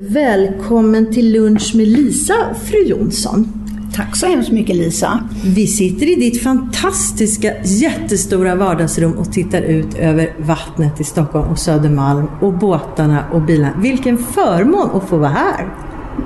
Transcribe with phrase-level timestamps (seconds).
[0.00, 3.46] Välkommen till lunch med Lisa, fru Jonsson.
[3.94, 5.20] Tack så hemskt mycket Lisa.
[5.56, 11.58] Vi sitter i ditt fantastiska jättestora vardagsrum och tittar ut över vattnet i Stockholm och
[11.58, 13.72] Södermalm och båtarna och bilarna.
[13.82, 15.68] Vilken förmån att få vara här!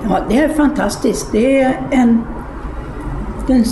[0.04, 1.28] Ja, det är fantastiskt.
[1.32, 2.20] Det är en,
[3.46, 3.64] den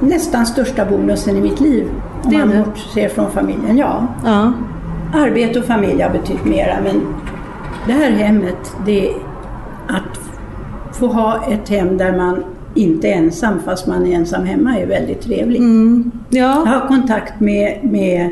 [0.00, 1.88] nästan största bonusen i mitt liv.
[2.24, 2.64] Om Det är man det.
[2.66, 3.76] bortser från familjen.
[3.76, 4.52] Ja, Ja,
[5.14, 7.00] arbete och familj har betytt mera men
[7.86, 9.10] det här hemmet, det
[10.96, 12.44] få ha ett hem där man
[12.74, 15.62] inte är ensam fast man är ensam hemma är väldigt trevligt.
[16.30, 16.64] Jag ja.
[16.66, 18.30] har kontakt med, med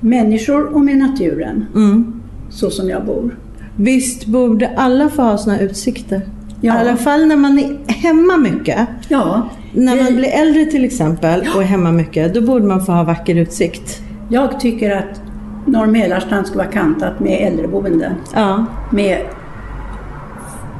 [0.00, 1.66] människor och med naturen.
[1.74, 2.22] Mm.
[2.50, 3.36] Så som jag bor.
[3.76, 6.22] Visst borde alla få ha såna utsikter?
[6.60, 6.74] Ja.
[6.74, 8.88] I alla fall när man är hemma mycket.
[9.08, 12.92] Ja, När man blir äldre till exempel och är hemma mycket, då borde man få
[12.92, 14.00] ha vacker utsikt.
[14.28, 15.22] Jag tycker att
[15.66, 18.12] Norr Mälarstrand ska vara kantat med äldreboenden.
[18.34, 19.18] Ja, Med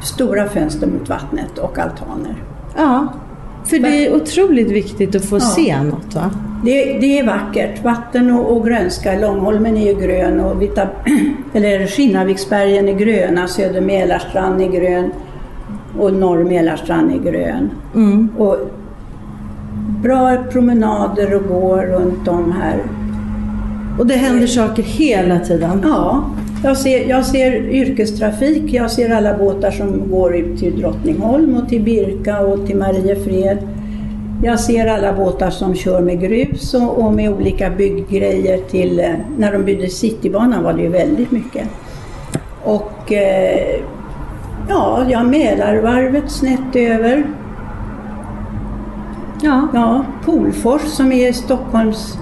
[0.06, 2.34] stora fönster mot vattnet och altaner.
[2.76, 3.08] ja.
[3.64, 6.30] För det är otroligt viktigt att få se något va?
[6.64, 7.84] Det, det är vackert.
[7.84, 9.18] Vatten och, och grönska.
[9.18, 10.88] Långholmen är ju grön och Vita,
[11.54, 13.48] eller Skinnarviksbergen är gröna.
[13.48, 15.10] Söder Mälarstrand är grön
[15.98, 17.70] och Norr Mälarstrand är grön.
[18.38, 18.56] Och
[20.02, 22.82] bra promenader och gå runt om här.
[23.98, 25.80] Och det händer saker hela tiden.
[25.84, 26.24] Ja,
[26.66, 28.62] jag ser, jag ser yrkestrafik.
[28.66, 33.58] Jag ser alla båtar som går ut till Drottningholm och till Birka och till Mariefred.
[34.42, 39.00] Jag ser alla båtar som kör med grus och, och med olika bygggrejer till...
[39.00, 41.68] eh, När de byggde Citybanan var det ju väldigt mycket.
[42.64, 43.80] Och eh,
[44.68, 47.24] ja, jag Mälarvarvet snett över.
[49.42, 49.68] Ja.
[49.74, 52.18] Ja, Polfors som är Stockholms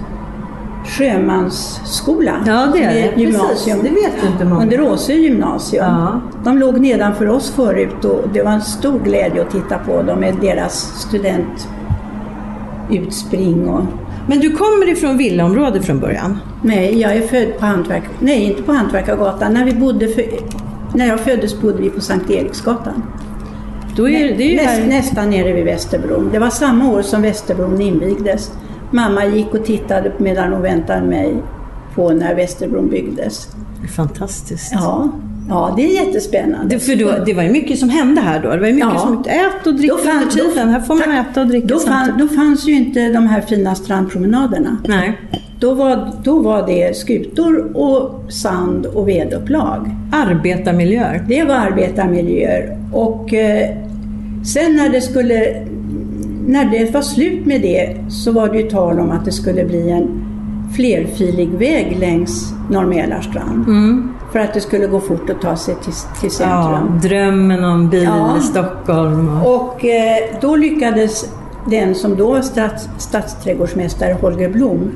[0.85, 2.43] sjömansskola.
[2.45, 3.21] Ja, det är det.
[3.21, 3.79] Gymnasium.
[3.79, 4.61] Precis, det vet inte många.
[4.61, 5.85] Under Åsö gymnasium.
[5.85, 6.21] Ja.
[6.43, 10.19] De låg nedanför oss förut och det var en stor glädje att titta på dem
[10.19, 10.93] med deras
[12.83, 13.69] studentutspring.
[13.69, 13.81] Och...
[14.27, 16.39] Men du kommer ifrån villaområde från början?
[16.61, 18.03] Nej, jag är född på Hantverk...
[18.19, 19.53] Nej, inte på Hantverkargatan.
[19.53, 20.25] När, vi bodde för...
[20.93, 23.03] När jag föddes bodde vi på Sankt Eriksgatan.
[23.97, 24.87] Är, här...
[24.87, 26.29] nästan nere vid Västerbron.
[26.31, 28.51] Det var samma år som Västerbron invigdes.
[28.95, 31.33] Mamma gick och tittade medan hon väntade mig
[31.95, 33.47] på när Västerbron byggdes.
[33.95, 34.71] Fantastiskt.
[34.73, 35.09] Ja,
[35.49, 36.75] ja det är jättespännande.
[36.75, 38.49] Det, för då, det var ju mycket som hände här då.
[38.51, 38.99] Det var ju mycket Ja.
[38.99, 40.69] som ät och drick under tiden.
[40.69, 41.27] här får man tack.
[41.31, 44.77] äta och dricka då, fann, då fanns ju inte de här fina strandpromenaderna.
[44.87, 45.19] Nej.
[45.59, 49.89] Då var, då var det skutor och sand och vedupplag.
[50.13, 51.25] Arbetarmiljöer.
[51.27, 52.77] Det var arbetarmiljöer.
[52.93, 53.69] Och eh,
[54.45, 55.65] sen när det skulle
[56.47, 59.65] när det var slut med det så var det ju tal om att det skulle
[59.65, 60.07] bli en
[60.75, 63.65] flerfilig väg längs Norr Mälarstrand.
[64.31, 66.99] För att det skulle gå fort att ta sig till, till Ja, centrum.
[67.01, 68.37] drömmen om bil Ja.
[68.37, 69.29] i Stockholm.
[69.41, 71.29] Och, Och eh, då lyckades
[71.69, 74.91] den som då var stads, stadsträdgårdsmästare, Holger Blom,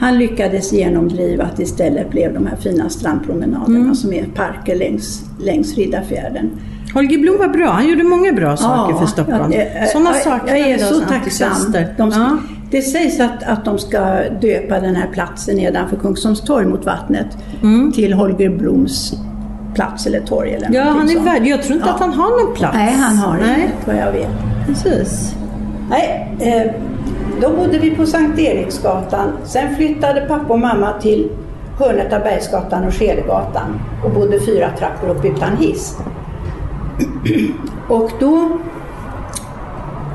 [0.00, 5.76] han lyckades genomdriva att istället blev de här fina strandpromenaderna som är parker längs, längs
[5.76, 6.50] Riddarfjärden.
[6.94, 7.70] Holger Blom var bra.
[7.70, 9.52] Han gjorde många bra saker för Stockholm.
[9.52, 11.50] ja, Sådana saknar Jag är så tacksam.
[11.96, 12.36] De, ska- ja.
[12.70, 14.00] Det sägs att, att de ska
[14.40, 17.26] döpa den här platsen nedanför Kungsholmstorg mot vattnet
[17.94, 19.12] till Holger Bloms
[19.74, 20.80] plats eller torg eller Mm.
[20.86, 21.26] ja, han är sånt.
[21.26, 21.46] värd.
[21.46, 21.94] Jag tror inte Ja.
[21.94, 22.74] att han har någon plats.
[22.76, 24.28] Nej, han har Nej, inte vad jag vet.
[24.66, 25.34] precis.
[25.90, 26.72] Nej, eh,
[27.40, 29.28] då bodde vi på Sankt Eriksgatan.
[29.44, 31.28] Sen flyttade pappa och mamma till
[31.78, 35.96] hörnet av Bergsgatan och Skedegatan och bodde fyra trappor upp utan hiss.
[37.88, 38.58] Och då...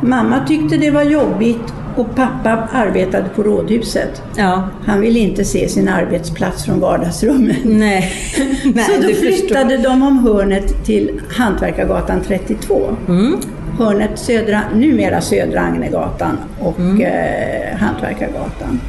[0.02, 4.22] Mamma tyckte det var jobbigt och pappa arbetade på rådhuset.
[4.36, 4.64] Ja.
[4.86, 7.58] Han ville inte se sin arbetsplats från vardagsrummet.
[7.64, 8.12] Nej.
[8.76, 9.90] Nej, Så då flyttade förstår.
[9.90, 12.82] de om hörnet till Hantverkargatan 32.
[13.08, 13.36] Mm.
[13.78, 17.02] Hörnet södra, numera Södra Agnegatan och Mm.
[17.02, 18.80] eh, Hantverkargatan.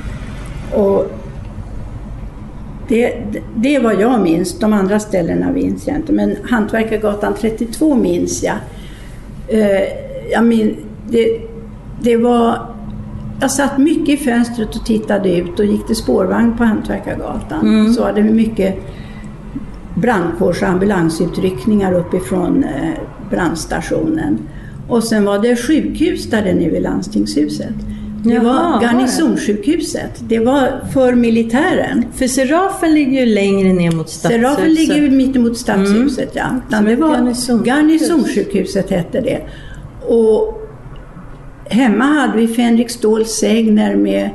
[0.75, 1.13] Och
[2.91, 3.15] det,
[3.57, 4.59] det är vad jag minns.
[4.59, 6.13] De andra ställena minns jag inte.
[6.13, 8.57] Men Hantverkargatan 32 minns jag.
[9.49, 9.89] Eh,
[10.33, 10.77] jag min,
[11.09, 11.41] det,
[12.03, 12.59] det var...
[13.41, 17.95] Jag satt mycket i fönstret och tittade ut och gick till spårvagn på Hantverkargatan.
[17.95, 18.77] Så var det mycket
[19.95, 23.01] brandkårs och ambulansutryckningar uppifrån eh,
[23.31, 24.39] brandstationen.
[24.89, 27.75] Och sen var det sjukhus där det nu är landstingshuset.
[28.25, 30.11] Det Jaha, var garnisonssjukhuset.
[30.29, 32.05] Det var för militären.
[32.15, 34.43] För Serafen ligger ju längre ner mot stadshuset.
[34.43, 36.47] Serafen ligger ju mittemot stadshuset, ja.
[36.69, 37.67] Utan Som det var garnisonssjukhus.
[37.67, 39.41] garnisonssjukhuset hette det.
[40.09, 40.63] Och
[41.65, 44.31] hemma hade vi Fänrik Ståls sägner med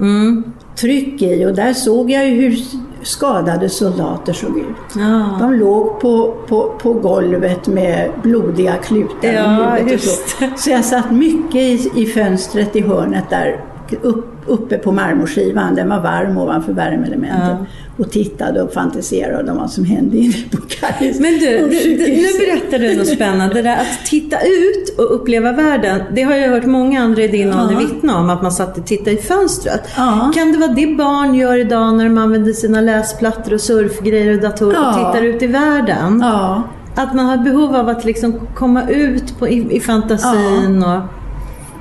[0.00, 0.44] Mm.
[0.80, 2.56] tryck i och där såg jag ju hur
[3.02, 4.96] skadade soldater såg ut.
[4.96, 5.36] Ja.
[5.40, 10.46] De låg på, på, på golvet med blodiga klutar Ja, om huvudet så.
[10.56, 13.64] Så jag satt mycket i, i fönstret i hörnet där
[14.02, 15.74] upp, uppe på marmorskivan.
[15.74, 17.68] Den var varm ovanför värmeelementet.
[18.00, 21.20] Och tittade och fantiserade om vad som hände inne på Karis.
[21.20, 23.54] Men du, du, du, nu berättar du något spännande.
[23.54, 26.02] Det där att titta ut och uppleva världen.
[26.14, 28.30] Det har jag hört många andra i din ålder vittna om.
[28.30, 29.80] Att man satt och tittade i fönstret.
[29.96, 30.32] Ja.
[30.34, 34.40] Kan det vara det barn gör idag när de använder sina läsplattor och surfgrejer och
[34.42, 35.12] datorer och Ja.
[35.12, 36.20] tittar ut i världen?
[36.22, 36.62] Ja,
[36.94, 41.00] Att man har behov av att liksom komma ut på, i, i fantasin och...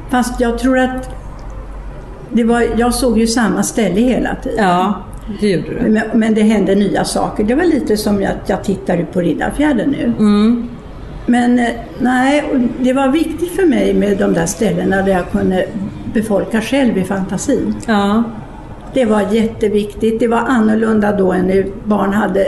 [0.10, 1.10] fast jag tror att
[2.34, 4.66] det var, jag såg ju samma ställe hela tiden.
[4.68, 4.94] Ja,
[5.40, 5.90] det gjorde du.
[5.90, 7.44] Men, men det hände nya saker.
[7.44, 10.14] Det var lite som att jag tittar ut på Riddarfjärden nu.
[11.26, 11.66] Men eh,
[12.00, 12.44] nej,
[12.80, 15.66] det var viktigt för mig med de där ställena där jag kunde
[16.14, 17.76] befolka själv i fantasin.
[17.88, 18.24] Ja.
[18.94, 20.20] Det var jätteviktigt.
[20.20, 21.72] Det var annorlunda då än nu.
[21.84, 22.48] Barn hade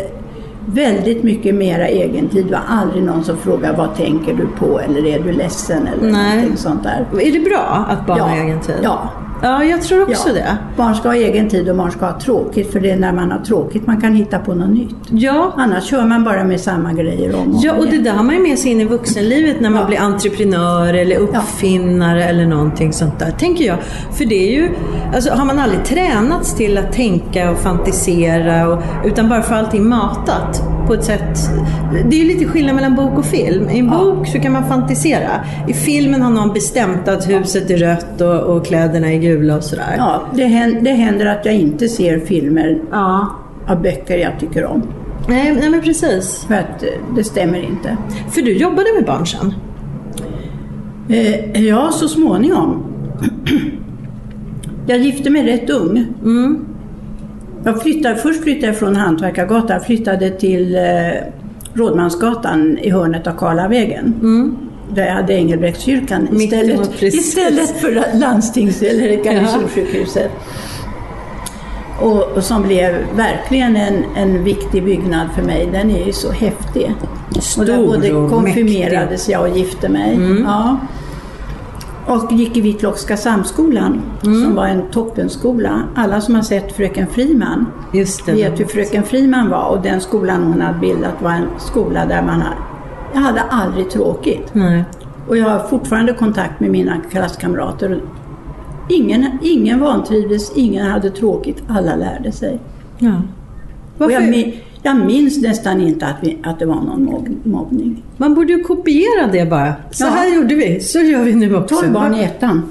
[0.66, 2.46] väldigt mycket mera egen tid.
[2.46, 6.12] Det var aldrig någon som frågade vad tänker du på eller är du ledsen eller
[6.12, 6.36] Nej.
[6.36, 7.06] någonting sånt där.
[7.22, 8.76] Är det bra att barn har egen tid?
[8.84, 9.10] Ja,
[9.44, 10.34] Ja, jag tror också ja.
[10.34, 10.58] det.
[10.78, 13.32] Barn ska ha egen tid och barn ska ha tråkigt för det är när man
[13.32, 14.96] har tråkigt man kan hitta på något nytt.
[15.12, 18.24] Ja, Annars kör man bara med samma grejer om och Ja, och det där har
[18.24, 19.88] man ju med sig in i vuxenlivet när man Ja.
[19.88, 23.78] blir entreprenör eller uppfinnare eller någonting sånt där, tänker jag.
[24.12, 24.70] För det är ju,
[25.16, 29.90] alltså har man aldrig tränats till att tänka och fantisera och, utan bara får allting
[29.90, 31.40] matat på ett sätt.
[32.10, 33.70] Det är ju lite skillnad mellan bok och film.
[33.70, 35.30] I en bok så kan man fantisera.
[35.68, 39.64] I filmen har någon bestämt att huset är rött och, och kläderna är gula och
[39.64, 39.96] sådär.
[39.98, 43.28] Ja, det händer, det händer att jag inte ser filmer Ja.
[43.68, 44.84] av böcker jag tycker om.
[45.30, 46.46] Nej, nej men precis.
[46.48, 47.98] För att eh, det stämmer inte.
[48.32, 49.54] För du jobbade med barn sen?
[51.10, 52.84] Eh, ja, så småningom.
[54.88, 56.06] Jag gifte mig rätt ung.
[57.64, 60.82] Jag flyttade, först flyttade jag från Hantverkargatan, flyttade till eh,
[61.74, 64.14] Rådmansgatan i hörnet av Karlavägen.
[64.96, 70.32] Där jag hade Engelbrektskyrkan istället, istället för landstings eller garnisonssjukhuset.
[72.02, 75.70] Och, och som blev verkligen en, en viktig byggnad för mig.
[75.72, 76.94] Den är ju så häftig.
[77.30, 80.20] och där Stor både och konfirmerades jag och gifte mig.
[80.46, 80.78] Ja.
[82.08, 85.84] Och gick i Hvitlockska samskolan som var en toppenskola.
[85.96, 87.66] Alla som har sett Fröken Friman
[88.26, 92.22] vet hur Fröken Friman var och den skolan hon hade bildat var en skola där
[92.22, 92.42] man
[93.14, 94.50] jag hade aldrig tråkigt.
[94.54, 94.84] Nej.
[95.28, 98.02] Och jag har fortfarande kontakt med mina klasskamrater.
[98.90, 102.60] Ingen, ingen vantrivdes, ingen hade tråkigt, alla lärde sig.
[102.98, 103.12] Ja.
[103.98, 104.54] Och jag, min-
[104.84, 108.04] jag minns nästan inte att, vi, att det var någon mobb- mobbning.
[108.18, 109.74] Man borde ju kopiera det bara.
[109.92, 110.10] Så Ja.
[110.10, 111.76] här gjorde vi, så gör vi nu också.
[111.76, 112.64] 12 barn i ettan.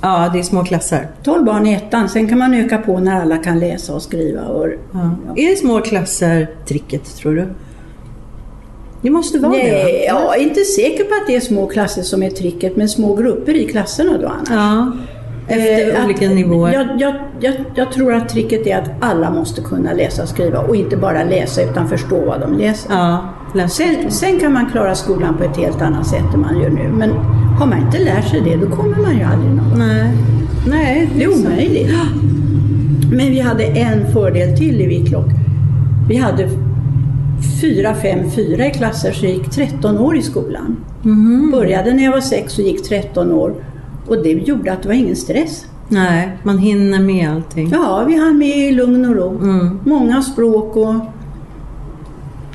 [0.00, 1.08] Ja, det är små klasser.
[1.22, 4.42] 12 barn i ettan, sen kan man öka på när alla kan läsa och skriva.
[4.42, 5.10] Och, Ja.
[5.36, 7.46] Är små klasser tricket, tror du?
[9.02, 12.02] Det måste vara det, Nej, jag är inte säker på att det är små klasser
[12.02, 14.48] som är tricket, men små grupper i klasserna då annars.
[14.50, 14.92] Ja.
[15.48, 16.72] Efter Eh, olika att- nivåer.
[16.72, 20.58] Jag, jag, jag, jag tror att tricket är att alla måste kunna läsa och skriva
[20.58, 22.92] och inte bara läsa utan förstå vad de läser.
[22.94, 26.60] Ja, läs Sen, sen kan man klara skolan på ett helt annat sätt än man
[26.60, 26.88] gör nu.
[26.92, 27.10] Men
[27.58, 30.10] har man inte lärt sig det, då kommer man ju aldrig någon Nej.
[30.68, 31.90] Nej, Det är omöjligt.
[33.12, 35.26] Men vi hade en fördel till i Hvitlock.
[36.08, 36.48] Vi hade
[37.60, 40.76] fyra, fem, fyra i klasser så jag gick 13 år i skolan.
[41.02, 41.50] Mhm.
[41.50, 43.54] Började när jag var sex och gick 13 år.
[44.08, 45.66] Och det gjorde att det var ingen stress.
[45.88, 47.68] Nej, man hinner med allting.
[47.72, 49.38] Ja, vi hann med i lugn och ro.
[49.38, 49.80] Mm.
[49.84, 50.94] Många språk och...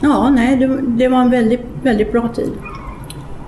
[0.02, 2.52] Ja, nej, det, det var en väldigt, väldigt bra tid.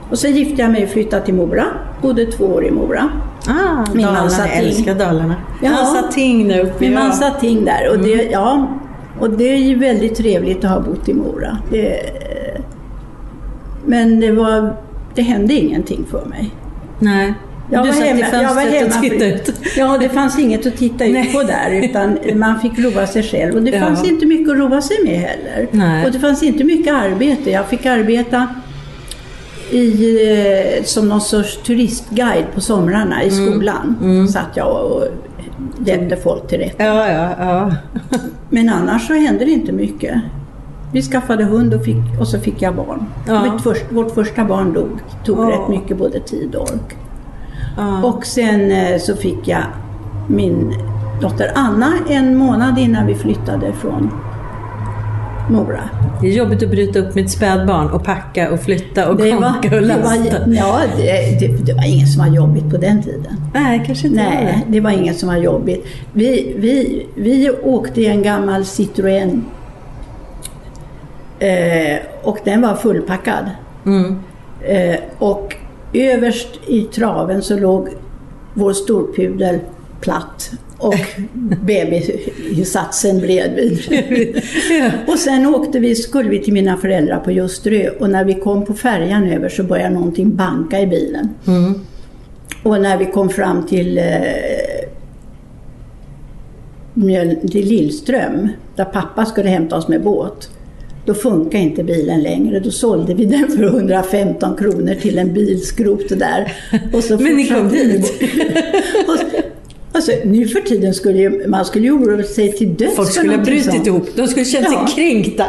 [0.10, 1.66] Och sen gifte jag mig och flyttade till Mora.
[2.02, 3.10] Bodde två år i Mora.
[3.48, 5.36] Ah, Min Dalarna, jag älskar Dalarna.
[5.62, 5.76] Ja.
[5.76, 6.90] Satt ting där uppe.
[6.90, 8.68] Min satt ting där och det, ja,
[9.20, 11.58] och det är ju väldigt trevligt att ha bott i Mora.
[11.72, 12.00] Det,
[13.86, 14.76] men det var,
[15.16, 16.50] det hände ingenting för mig.
[17.00, 17.34] Nej.
[17.72, 19.54] Jag du var satt hemma- i fönstret och tittade ut.
[19.78, 23.56] Ja, det fanns inget att titta ut på där utan man fick roa sig själv.
[23.56, 23.80] Och det Ja.
[23.86, 25.68] fanns inte mycket att roa sig med heller.
[25.72, 26.06] Nej.
[26.06, 27.52] Och det fanns inte mycket arbete.
[27.52, 28.48] Jag fick arbeta
[29.72, 30.20] i,
[30.78, 33.52] eh, som någon sorts turistguide på somrarna i Mm.
[33.52, 33.96] skolan.
[34.34, 35.04] Satt jag och
[35.86, 36.84] hjälpte folk till rätta.
[36.86, 37.72] Ja, ja, ja.
[38.50, 40.22] Men annars så hände det inte mycket.
[40.94, 43.06] Vi skaffade hund och, fick, och så fick jag barn.
[43.28, 43.58] Ja.
[43.64, 45.00] Först, vårt första barn dog.
[45.26, 45.50] tog Ja.
[45.50, 46.98] rätt mycket både tid och ork.
[47.78, 48.04] ja.
[48.04, 49.64] Och sen eh, så fick jag
[50.28, 50.74] min
[51.22, 54.12] dotter Anna en månad innan vi flyttade från
[55.50, 55.90] Mora.
[56.22, 59.32] Det är jobbigt att bryta upp med ett spädbarn och packa och flytta och Det
[59.32, 60.40] konka var, och lasta.
[60.40, 63.36] var, ja, det, det, det var inget som var jobbigt på den tiden.
[63.54, 64.72] Nej, kanske inte var Nej, det.
[64.74, 65.86] det var inget som var jobbigt.
[66.14, 69.42] Vi, vi, vi åkte i en gammal Citroën
[71.40, 73.46] eh, och den var fullpackad.
[73.86, 74.20] Mm.
[74.62, 75.56] Eh, och
[75.94, 77.90] överst i traven så låg
[78.54, 79.60] vår storpudel
[80.02, 80.52] platt
[80.86, 80.96] och
[81.66, 83.80] bebisinsatsen bredvid.
[85.08, 88.66] Och sen åkte vi, skulle vi till mina föräldrar på Ljusterö och när vi kom
[88.66, 91.30] på färjan över så började någonting banka i bilen.
[91.48, 91.74] Mm.
[92.64, 94.04] Och när vi kom fram till, eh,
[97.52, 100.50] till Lillström, där pappa skulle hämta oss med båt,
[101.06, 102.60] då funkar inte bilen längre.
[102.60, 106.54] Då sålde vi den för 115 kronor till en bilskrot där.
[106.94, 108.14] Och så Men ni kom dit.
[109.08, 109.18] och,
[109.96, 113.36] alltså, nu för tiden skulle ju, man skulle ju oroa sig till döds Folk skulle
[113.36, 113.88] ha brutit sånt.
[113.88, 114.08] ihop.
[114.16, 114.88] De skulle känt Ja.
[114.88, 115.44] sig kränkta.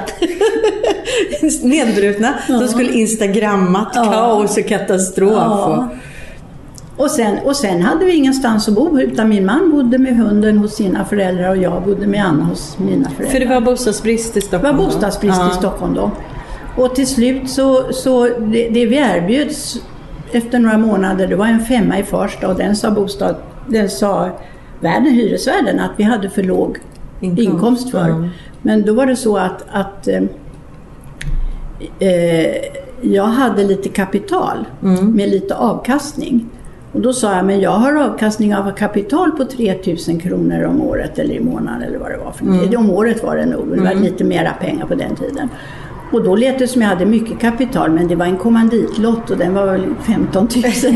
[1.63, 2.35] Nedbrutna.
[2.49, 4.05] De skulle instagrammat Ja.
[4.05, 5.33] kaos och katastrof.
[5.35, 5.89] Ja.
[6.97, 10.59] Och sen, och sen hade vi ingenstans att bo utan min man bodde med hunden
[10.59, 13.33] hos sina föräldrar och jag bodde med Anna hos mina föräldrar.
[13.33, 14.91] För det var bostadsbrist i Det Stockholm var då?
[14.91, 15.51] bostadsbrist Ja.
[15.53, 16.11] i Stockholm då.
[16.77, 19.77] Och till slut så, så det, det vi erbjöds
[20.33, 23.37] efter några månader, det var en femma i Farsta och den sa, bostad,
[23.69, 24.31] den sa
[24.81, 26.79] värden, hyresvärden att vi hade för låg
[27.21, 28.09] Inkomst, inkomst, för.
[28.09, 28.29] ja.
[28.63, 30.23] Men då var det så att, att eh,
[31.99, 32.55] eh,
[33.01, 35.11] jag hade lite kapital Mm.
[35.13, 36.47] med lite avkastning.
[36.93, 41.19] Och då sa jag, men jag har avkastning av kapital på 3000 kronor om året
[41.19, 42.33] eller i månaden eller vad det var.
[42.33, 42.77] För Mm.
[42.77, 45.49] Om året var det nog, det var lite mera pengar på den tiden.
[46.13, 49.37] Och då lät det som jag hade mycket kapital men det var en kommanditlott och
[49.37, 50.65] den var väl 15 000.
[50.65, 50.87] Alltså.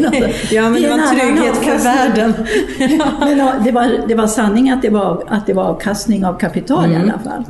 [0.55, 2.33] Ja, men det är var trygghet för världen.
[3.21, 6.85] Men det, var, det var sanning att det var, att det var avkastning av kapital
[6.85, 6.97] Mm.
[7.01, 7.45] i alla fall.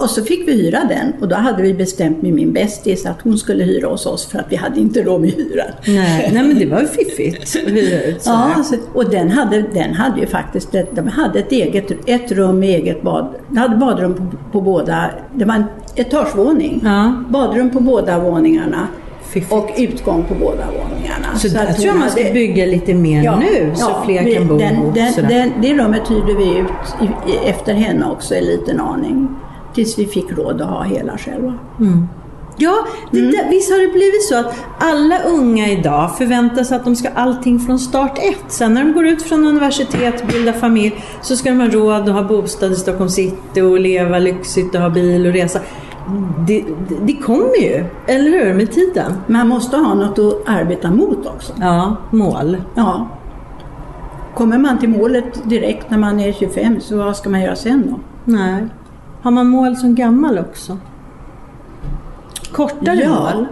[0.00, 3.22] Och så fick vi hyra den och då hade vi bestämt med min bästis att
[3.22, 5.66] hon skulle hyra hos oss för att vi hade inte råd med hyran.
[5.86, 9.30] Nej, nej, men det var ju fiffigt att hyra ut så Ja, alltså, och den
[9.30, 13.34] hade, den hade ju faktiskt de hade ett, eget, ett rum med eget bad.
[13.48, 15.64] De hade badrum på, på båda, det var en
[15.98, 16.80] etagevåning.
[16.84, 17.12] Ja.
[17.28, 18.88] Badrum på båda våningarna
[19.28, 19.52] Fiffigt.
[19.52, 21.38] och utgång på båda våningarna.
[21.38, 24.34] Så, att där tror jag man ska hade- bygga lite mer nu så fler vi-
[24.34, 24.94] kan bo den, ihop.
[24.94, 26.66] den, den, Det rummet hyrde vi ut
[27.02, 29.28] i, i, efter henne också en liten aning.
[29.74, 31.54] Tills vi fick råd att ha hela själva.
[32.60, 32.74] Ja,
[33.12, 33.30] det, Mm.
[33.30, 37.08] där- visst har det blivit så att alla unga idag förväntar sig att de ska
[37.14, 38.44] allting från start ett.
[38.52, 42.14] Sen när de går ut från universitet, bildar familj, så ska de ha råd att
[42.14, 45.60] ha bostad i Stockholm city och leva lyxigt och ha bil och resa.
[46.46, 46.64] Det,
[47.06, 49.12] det, kommer ju, eller hur, med tiden.
[49.26, 51.52] Man måste ha något att arbeta mot också.
[51.60, 52.56] Ja, mål.
[52.74, 53.08] Ja.
[54.34, 57.86] Kommer man till målet direkt när man är 25 så vad ska man göra sen
[57.90, 58.00] då?
[58.32, 58.66] Nej.
[59.22, 60.78] Har man mål som gammal också?
[62.52, 63.30] Kortare Ja.
[63.34, 63.46] mål?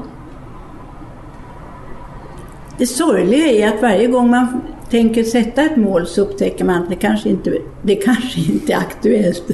[2.78, 4.60] Det sorgliga är att varje gång man
[4.90, 8.76] tänker sätta ett mål så upptäcker man att det kanske inte, det kanske inte är
[8.76, 9.50] aktuellt.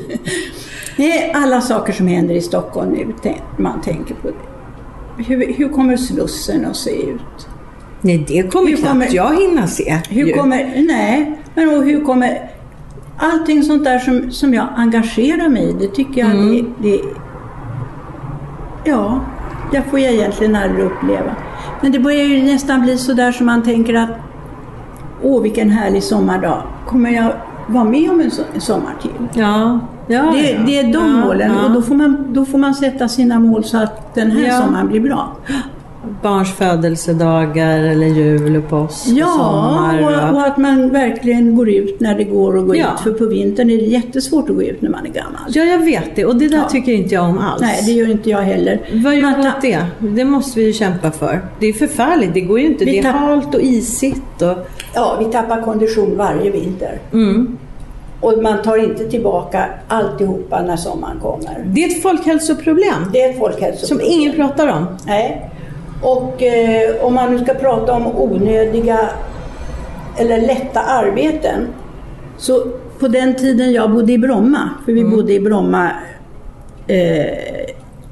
[0.96, 3.06] Det är alla saker som händer i Stockholm nu
[3.56, 4.28] man tänker på.
[4.28, 5.22] Det.
[5.24, 7.48] Hur, hur kommer Slussen att se ut?
[8.00, 9.98] Nej, det kommer Hur knappt kommer- jag hinna se.
[10.10, 10.32] Hur ju.
[10.32, 12.50] kommer, nej, men och hur kommer
[13.18, 17.00] allting sånt där som, som jag engagerar mig i, det tycker jag det, det
[18.84, 19.20] Ja,
[19.72, 21.36] det får jag egentligen aldrig uppleva.
[21.80, 24.10] Men det börjar ju nästan bli så där som man tänker att
[25.24, 26.62] Åh, vilken härlig sommardag.
[26.86, 27.32] Kommer jag
[27.66, 29.40] vara med om en, so- en sommar till?
[29.42, 29.80] Ja,
[30.12, 30.58] ja, Det, ja.
[30.66, 33.76] det är de målen och då får, man, då får man sätta sina mål så
[33.78, 35.36] att den här sommaren blir bra.
[36.22, 40.02] barns födelsedagar eller jul och påsk och Ja, sommar.
[40.30, 42.86] och, och att man verkligen går ut när det går att gå Ja.
[42.94, 43.00] ut.
[43.00, 45.40] För på vintern är det jättesvårt att gå ut när man är gammal.
[45.48, 46.24] Ja, jag vet det.
[46.24, 46.68] Och det där Ja.
[46.68, 47.60] tycker inte jag om alls.
[47.62, 48.80] Nej, det gör inte jag heller.
[49.04, 49.84] Vad gör Man åt det?
[49.98, 51.40] Det måste vi ju kämpa för.
[51.60, 52.34] Det är förfärligt.
[52.34, 52.84] Det går ju inte.
[52.84, 54.42] Vi Det är halt och isigt.
[54.42, 54.68] Och...
[54.94, 56.98] Ja, vi tappar kondition varje vinter.
[57.12, 57.58] Mm.
[58.22, 61.64] Och man tar inte tillbaka alltihopa när sommaren kommer.
[61.66, 64.06] Det är ett folkhälsoproblem Det är ett folkhälsoproblem.
[64.08, 64.86] som ingen pratar om.
[65.06, 65.50] Nej.
[66.02, 68.98] Och eh, om man nu ska prata om onödiga
[70.18, 71.66] eller lätta arbeten.
[72.36, 72.66] Så
[72.98, 75.12] på den tiden jag bodde i Bromma, för vi Mm.
[75.16, 75.90] bodde i Bromma
[76.86, 77.26] eh,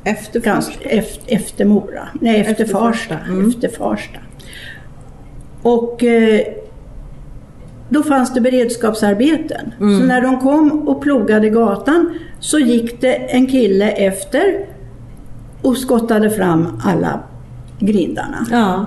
[0.05, 3.15] Efter ganska, efter, efter Mora, nej efter, Efter Farsta.
[3.15, 3.33] Farsta.
[3.33, 3.49] Mm.
[3.49, 4.19] Efter Farsta.
[5.63, 6.41] Och eh,
[7.91, 9.75] då fanns det beredskapsarbeten.
[9.81, 10.01] Mm.
[10.01, 14.67] Så när de kom och plogade gatan så gick det en kille efter
[15.63, 17.21] och skottade fram alla
[17.79, 18.47] grindarna.
[18.51, 18.87] Ja.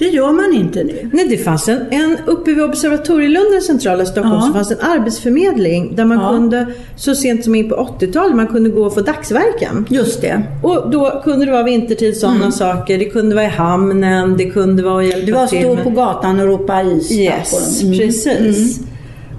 [0.00, 1.10] Det gör man inte nu.
[1.12, 4.40] Nej, det fanns en, en uppe vid Observatorielunden centrala Stockholm Ja.
[4.46, 6.30] så fanns en arbetsförmedling där man Ja.
[6.30, 6.66] kunde,
[6.96, 9.86] så sent som in på 80-talet, man kunde gå och få dagsverken.
[9.88, 10.42] Just det.
[10.62, 12.98] Och då kunde det vara vintertid sådana saker.
[12.98, 16.40] Det kunde vara i hamnen, det kunde vara hjälpa Det var att stå på gatan
[16.40, 17.12] och ropa is.
[17.12, 17.98] Yes, Mm.
[17.98, 18.80] precis.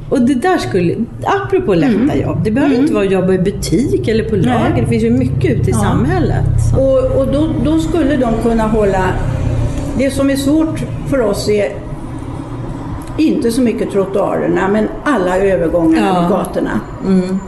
[0.10, 4.08] Och det där skulle, apropå lätta jobb, det behöver inte vara att jobba i butik
[4.08, 4.82] eller på lager.
[4.82, 6.46] Det finns ju mycket ute i samhället.
[6.78, 9.06] Och, och då, då skulle de kunna hålla...
[9.98, 10.80] Det som är svårt
[11.10, 11.72] för oss är
[13.18, 16.10] inte så mycket trottoarerna, men alla övergångarna Ja.
[16.18, 16.22] Mm.
[16.22, 16.80] vid gatorna.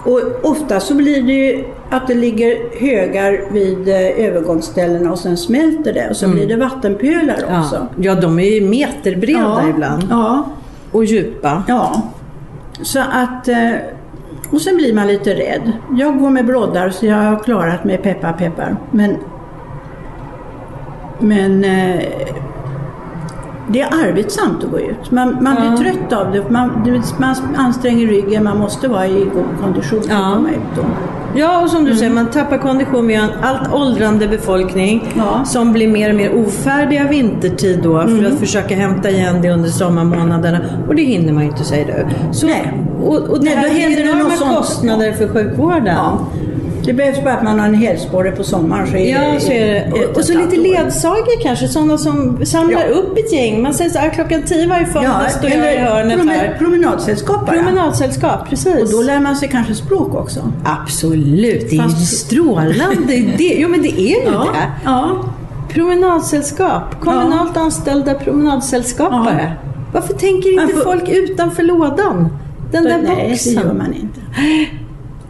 [0.05, 5.37] Och ofta så blir det ju att det ligger högar vid eh, övergångsställena och sen
[5.37, 7.75] smälter det och så blir det vattenpölar också.
[7.75, 7.87] Mm.
[7.97, 10.03] Ja, ja, de är ju meterbreda ibland.
[10.09, 10.45] Ja,
[10.91, 11.63] Och djupa.
[11.67, 12.01] ja.
[12.81, 13.47] Så att...
[13.47, 13.71] eh,
[14.51, 15.71] Och sen blir man lite rädd.
[15.97, 18.75] Jag går med broddar så jag har klarat mig peppar peppar.
[18.91, 19.15] Men...
[21.23, 21.63] Men...
[21.63, 21.99] eh,
[23.67, 25.11] Det är arbetsamt att gå ut.
[25.11, 26.49] Man, man blir trött av det.
[26.49, 30.27] Man, det- man anstränger ryggen, man måste vara i god kondition för Ja.
[30.27, 30.75] att komma ut.
[30.75, 30.81] Då.
[31.35, 33.07] Ja, och som du säger, man tappar kondition.
[33.07, 35.45] Vi har en allt åldrande befolkning Ja.
[35.45, 39.69] som blir mer och mer ofärdiga vintertid då för att försöka hämta igen det under
[39.69, 40.59] sommarmånaderna.
[40.87, 42.05] Och det hinner man ju inte, säger du.
[42.33, 42.73] Så, Nej.
[43.03, 45.85] Och, och det Nej, då händer det enorma kostnader för sjukvården.
[45.95, 46.19] Ja.
[46.85, 49.65] Det behövs bara att man har en hälsporre på sommaren så är Ja, så är
[49.65, 49.77] det.
[49.77, 52.87] ett Och, och så lite ledsagare kanske, sådana som samlar Ja.
[52.95, 53.61] upp ett gäng.
[53.63, 56.55] Man säger så här, klockan tio varje förmiddag står jag i hörnet promen- här.
[56.59, 57.55] promenadsällskap bara.
[57.55, 58.75] Promenadsällskap, precis.
[58.83, 60.39] Och då lär man sig kanske språk också.
[60.65, 62.85] Absolut, det är ju Fast- strålande.
[63.37, 64.69] Det, jo men det är ju Ja, det.
[64.85, 65.25] ja.
[65.73, 69.53] Promenadsällskap, kommunalt anställda promenadsällskapare.
[69.93, 72.27] Varför tänker inte Varför- folk utanför lådan?
[72.71, 73.53] Den där Nej, det boxen.
[73.53, 74.19] gör man inte.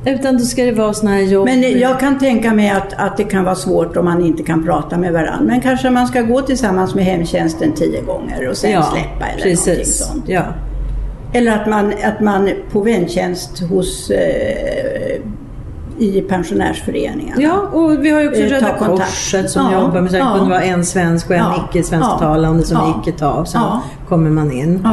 [0.06, 1.46] Utan då ska det vara såna här jobb.
[1.46, 4.64] Men jag kan tänka mig att, att det kan vara svårt om man inte kan
[4.66, 5.46] prata med varandra.
[5.46, 9.46] Men kanske man ska gå tillsammans med hemtjänsten tio gånger och sen ja, släppa eller
[9.46, 10.06] någonting precis.
[10.08, 10.24] sånt.
[10.28, 10.44] Ja.
[11.34, 15.22] Eller att man, att man på väntjänst hos eh,
[15.98, 17.42] i pensionärsföreningarna.
[17.42, 19.10] ja, och vi har ju också Eh, Röda kontakt.
[19.10, 20.32] Korset som Ja, jobbar med så här, ja.
[20.34, 23.46] det kunde vara en svensk och en Ja, icke-svensktalande som ja, vi icke tar.
[23.46, 23.62] Sen
[24.10, 24.88] kommer man in.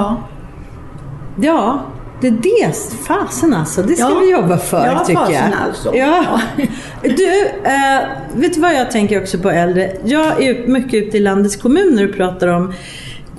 [1.41, 1.81] Ja.
[2.21, 2.75] Det är det.
[3.07, 3.83] Fasen alltså.
[3.83, 4.19] Det ska Ja.
[4.25, 5.43] vi jobba för Ja, tycker jag.
[5.69, 5.97] alltså.
[5.97, 6.41] Ja.
[7.03, 8.01] Du, eh,
[8.35, 9.93] vet du vad jag tänker också på äldre?
[10.05, 12.73] Jag är mycket ute i landets kommuner och pratar om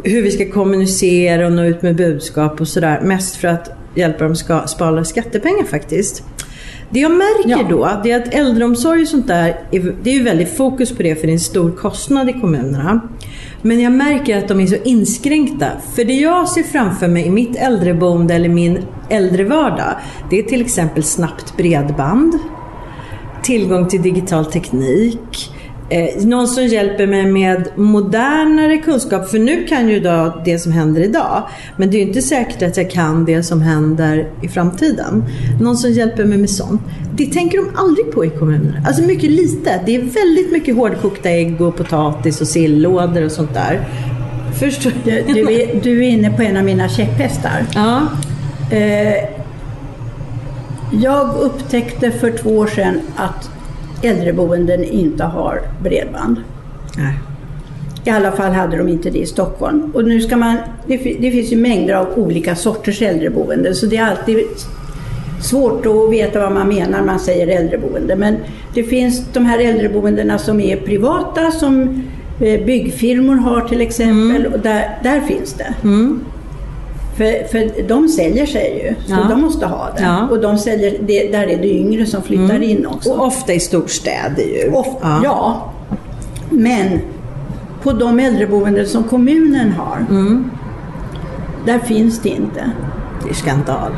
[0.03, 3.01] hur vi ska kommunicera och nå ut med budskap och sådär.
[3.03, 6.23] Mest för att hjälpa dem ska spara skattepengar faktiskt.
[6.91, 7.65] Det jag märker Ja.
[7.69, 11.04] då, det är att äldreomsorg och sånt där, är, det är ju väldigt fokus på
[11.04, 13.01] det för det är en stor kostnad i kommunerna.
[13.62, 15.67] Men jag märker att de är så inskränkta.
[15.95, 19.95] För det jag ser framför mig i mitt äldreboende eller min äldrevardag,
[20.30, 22.39] det är till exempel snabbt bredband,
[23.43, 25.51] tillgång till digital teknik,
[25.91, 29.30] eh, någon som hjälper mig med modernare kunskap.
[29.30, 31.43] För nu kan ju då det som händer idag,
[31.77, 35.23] men det är ju inte säkert att jag kan det som händer i framtiden.
[35.62, 36.82] Någon som hjälper mig med sånt.
[37.15, 38.84] Det tänker de aldrig på i kommunerna.
[38.88, 39.82] Alltså mycket lite.
[39.86, 43.88] Det är väldigt mycket hårdkokta ägg och potatis och sillådor och sånt där.
[44.60, 47.65] Förstår Du, du, är, du är inne på en av mina käpphästar.
[47.75, 48.08] Ja.
[48.71, 49.41] Eh,
[50.91, 53.49] jag upptäckte för två år sedan att
[54.01, 56.35] äldreboenden inte har bredband.
[56.97, 57.13] Nej.
[58.05, 59.91] I alla fall hade de inte det i Stockholm.
[59.93, 63.97] Och nu ska man, det, det finns ju mängder av olika sorters äldreboenden så det
[63.97, 64.39] är alltid
[65.41, 68.15] svårt att veta vad man menar när man säger äldreboende.
[68.15, 68.37] Men
[68.73, 72.03] det finns de här äldreboendena som är privata som
[72.41, 75.73] eh, byggfirmor har till exempel och där, där finns det.
[77.21, 79.25] För, för de säljer sig ju, så Ja.
[79.29, 80.03] de måste ha det.
[80.03, 80.27] Ja.
[80.31, 83.12] Och de säljer, det, där är det yngre som flyttar in också.
[83.12, 84.71] Och ofta i storstäder ju.
[84.71, 84.88] Of,
[85.23, 85.71] ja.
[86.49, 86.99] Men
[87.84, 90.05] på de äldreboenden som kommunen har.
[91.65, 92.71] Där finns det inte.
[93.23, 93.91] Det är skandal.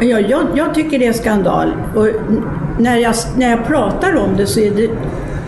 [0.00, 1.72] Ja, jag, jag tycker det är skandal.
[1.96, 2.06] Och
[2.78, 4.88] när jag, när jag pratar om det så är det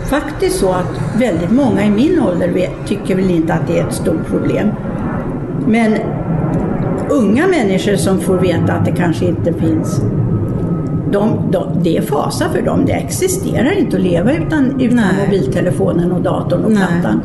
[0.09, 3.87] faktiskt så att väldigt många i min ålder vet, tycker väl inte att det är
[3.87, 4.67] ett stort problem.
[5.67, 5.93] Men
[7.09, 10.01] unga människor som får veta att det kanske inte finns,
[11.11, 12.85] de, de, det är fasa för dem.
[12.85, 15.25] Det existerar inte att leva utan, utan Nej.
[15.25, 16.83] mobiltelefonen och datorn och Nej.
[16.87, 17.21] plattan.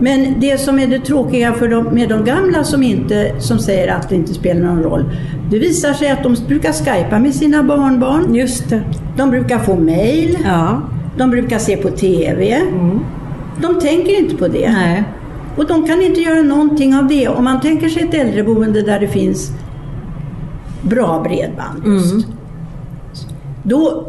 [0.00, 3.94] Men det som är det tråkiga för de, med de gamla som, inte, som säger
[3.94, 5.04] att det inte spelar någon roll.
[5.50, 8.34] Det visar sig att de brukar skypa med sina barnbarn.
[8.34, 8.82] Just det.
[9.16, 10.38] De brukar få mail.
[10.44, 10.82] Ja.
[11.16, 12.60] De brukar se på TV.
[13.62, 14.70] De tänker inte på det.
[14.70, 15.04] Nej.
[15.56, 17.28] Och de kan inte göra någonting av det.
[17.28, 19.50] Om man tänker sig ett äldreboende där det finns
[20.82, 22.26] bra bredband just.
[23.62, 24.08] Då,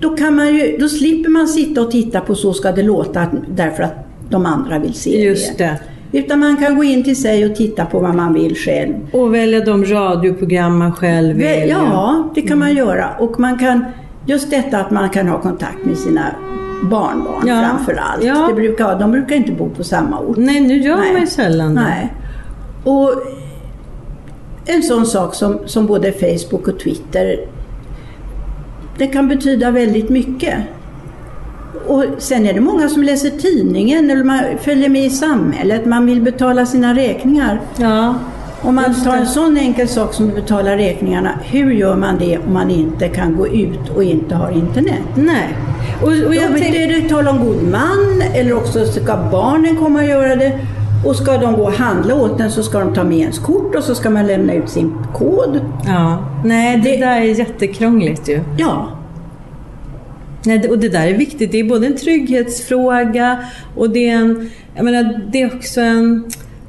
[0.00, 3.26] då, kan man ju, då slipper man sitta och titta på Så ska det låta
[3.48, 3.94] därför att
[4.30, 5.80] de andra vill se Just det.
[6.12, 8.94] Utan man kan gå in till sig och titta på vad man vill själv.
[9.12, 11.68] Och välja de radioprogram man själv vill.
[11.68, 13.08] Ja, det kan man göra.
[13.18, 13.84] Och man kan,
[14.26, 16.22] just detta att man kan ha kontakt med sina
[16.82, 17.60] barnbarn Ja.
[17.62, 18.24] framför allt.
[18.24, 18.46] Ja.
[18.48, 20.36] Det brukar, de brukar inte bo på samma ort.
[20.36, 21.12] Nej, nu gör Nej.
[21.12, 21.80] man ju sällan det.
[21.80, 22.12] Nej.
[22.84, 23.12] Och
[24.66, 27.40] en sån sak som, som både Facebook och Twitter,
[28.98, 30.54] det kan betyda väldigt mycket.
[31.86, 36.06] Och sen är det många som läser tidningen eller man följer med i samhället, man
[36.06, 37.60] vill betala sina räkningar.
[37.76, 38.14] Ja.
[38.62, 42.38] Om man tar en sån enkel sak som att betala räkningarna, hur gör man det
[42.46, 45.02] om man inte kan gå ut och inte har internet?
[45.14, 45.56] Nej.
[46.02, 46.80] Och, och jag tänker...
[46.80, 50.58] är det tal om god man eller också ska barnen komma och göra det.
[51.06, 53.74] Och ska de gå och handla åt en så ska de ta med ens kort
[53.74, 55.60] och så ska man lämna ut sin kod.
[55.86, 56.18] Ja.
[56.44, 58.40] Nej, det, Det- där är jättekrångligt ju.
[58.58, 58.88] Ja,
[60.46, 61.52] Nej, och det där är viktigt.
[61.52, 63.38] Det är både en trygghetsfråga
[63.76, 64.50] och det är en...
[64.74, 66.24] Jag menar, det är också en...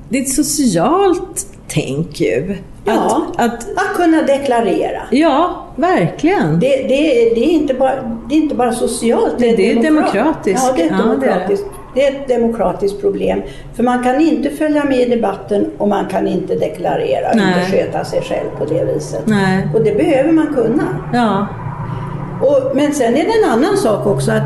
[0.09, 2.57] Det är ett socialt tänk ju.
[2.85, 3.27] ja.
[3.37, 5.01] Att, att, att kunna deklarera.
[5.11, 6.59] ja, verkligen.
[6.59, 7.95] Det, det, det, är inte bara,
[8.29, 9.35] det är inte bara socialt.
[9.37, 10.63] Det är demokratiskt.
[10.67, 11.65] Ja, det är, ett Ja, det är demokratiskt.
[11.95, 13.41] Det är ett demokratiskt problem.
[13.75, 17.45] För man kan inte följa med i debatten och man kan inte deklarera och Nej.
[17.47, 19.23] inte sköta sig själv på det viset.
[19.25, 19.67] Nej.
[19.73, 20.83] Och det behöver man kunna.
[21.13, 21.47] Ja.
[22.41, 24.43] Och, men sen är det en annan sak också att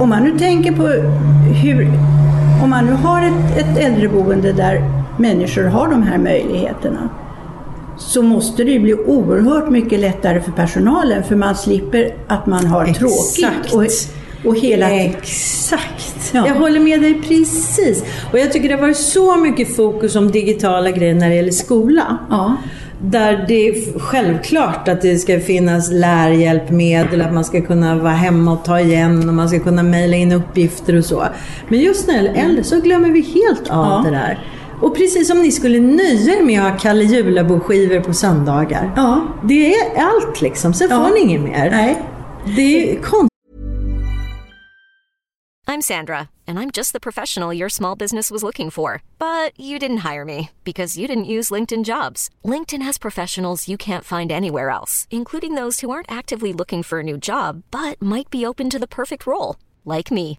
[0.00, 0.86] om man nu tänker på
[1.62, 1.88] hur,
[2.62, 4.82] om man nu har ett, ett äldreboende där
[5.18, 7.08] människor har de här möjligheterna
[7.98, 12.66] så måste det ju bli oerhört mycket lättare för personalen för man slipper att man
[12.66, 12.98] har Exakt.
[13.00, 13.74] tråkigt
[14.44, 16.30] och, och hela Exakt.
[16.34, 16.46] Ja.
[16.46, 18.04] Jag håller med dig precis.
[18.32, 21.50] Och jag tycker det har varit så mycket fokus om digitala grejer när det gäller
[21.52, 22.18] skola.
[22.30, 22.56] Ja.
[23.00, 28.52] Där det är självklart att det ska finnas lärhjälpmedel, att man ska kunna vara hemma
[28.52, 31.24] och ta igen och man ska kunna mejla in uppgifter och så.
[31.68, 34.02] Men just när det gäller äldre så glömmer vi helt av Ja.
[34.04, 34.38] det där.
[34.84, 38.92] Och precis som ni skulle nöja er med att ha Kalle Julabo-skivor på söndagar.
[38.96, 39.26] Ja.
[39.44, 41.06] Det är allt liksom, sen Ja.
[41.06, 41.70] får ni inget mer.
[41.70, 42.02] Nej.
[42.56, 43.28] Det är konstigt.
[45.66, 49.00] I'm Sandra, and I'm just the professional your small business was looking for.
[49.18, 52.28] But you didn't hire me because you didn't use LinkedIn jobs.
[52.44, 56.98] LinkedIn has professionals you can't find anywhere else, including those who aren't actively looking for
[56.98, 59.56] a new job but might be open to the perfect role,
[59.96, 60.38] like me.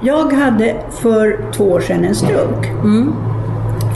[0.00, 2.68] Jag hade för två år sedan en stroke.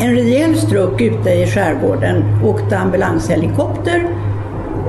[0.00, 2.24] En rejäl stroke ute i skärgården.
[2.44, 4.08] Åkte ambulanshelikopter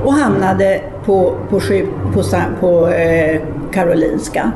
[0.04, 2.22] och hamnade på, på, sjuk, på,
[2.60, 3.40] på eh,
[3.72, 4.52] Karolinska.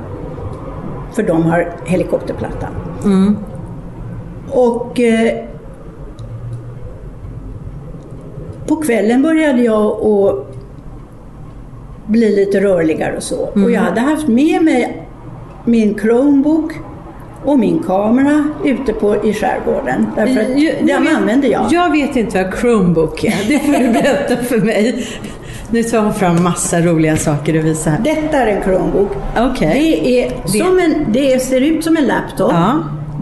[1.13, 2.69] För de har helikopterplatta.
[4.51, 5.45] Och eh,
[8.67, 10.47] på kvällen började jag att
[12.07, 13.49] bli lite rörligare och så.
[13.65, 15.06] Och jag hade haft med mig
[15.67, 16.73] min Chromebook
[17.45, 20.07] och min kamera ute på, i skärgården.
[20.17, 21.67] Därför att Jag- jag den vet- använde jag.
[21.71, 23.49] Jag vet inte vad Chromebook är.
[23.49, 25.07] Det får du berätta för mig.
[25.71, 27.99] Nu tar hon fram massa roliga saker att visa här.
[28.05, 29.11] Detta är en Chromebook.
[29.39, 30.01] Okej.
[30.05, 32.53] Det, är som en, det ser ut som en laptop.
[32.53, 32.73] Ja.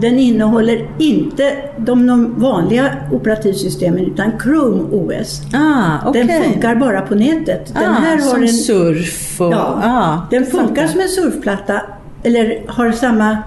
[0.01, 5.41] Den innehåller inte de, de vanliga operativsystemen utan Chrome OS.
[5.53, 6.23] Ah, okej.
[6.23, 7.73] Den funkar bara på nätet.
[7.73, 9.53] Den ah, här har som en, surf och...
[9.53, 11.81] Ja, ah, den jag funkar som en surfplatta,
[12.25, 13.37] eller har samma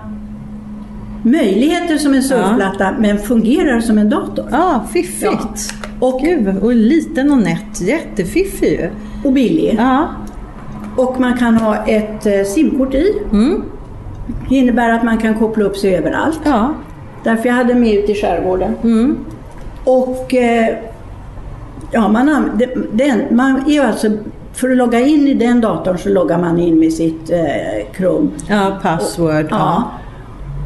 [1.23, 4.49] möjligheter som en surfplatta, men fungerar som en dator.
[4.51, 5.23] Ja, fiffigt.
[5.23, 5.89] Ja.
[6.01, 7.81] Och, Gud, och liten och nätt.
[7.81, 8.91] Jättefiffig ju.
[9.25, 9.77] och billig.
[9.79, 10.09] Ja.
[10.97, 13.13] Och man kan ha ett eh, simkort i.
[14.49, 16.41] Det innebär att man kan koppla upp sig överallt.
[16.45, 16.75] Ja.
[17.25, 18.75] Därför jag hade med ut i skärgården.
[19.85, 20.77] Och eh,
[21.93, 22.61] ja, man,
[22.93, 24.09] den, man är alltså,
[24.59, 28.31] för att logga in i den datorn så loggar man in med sitt eh, Chrome.
[28.49, 29.47] Ja, password.
[29.51, 29.57] Ja.
[29.59, 29.91] Ja.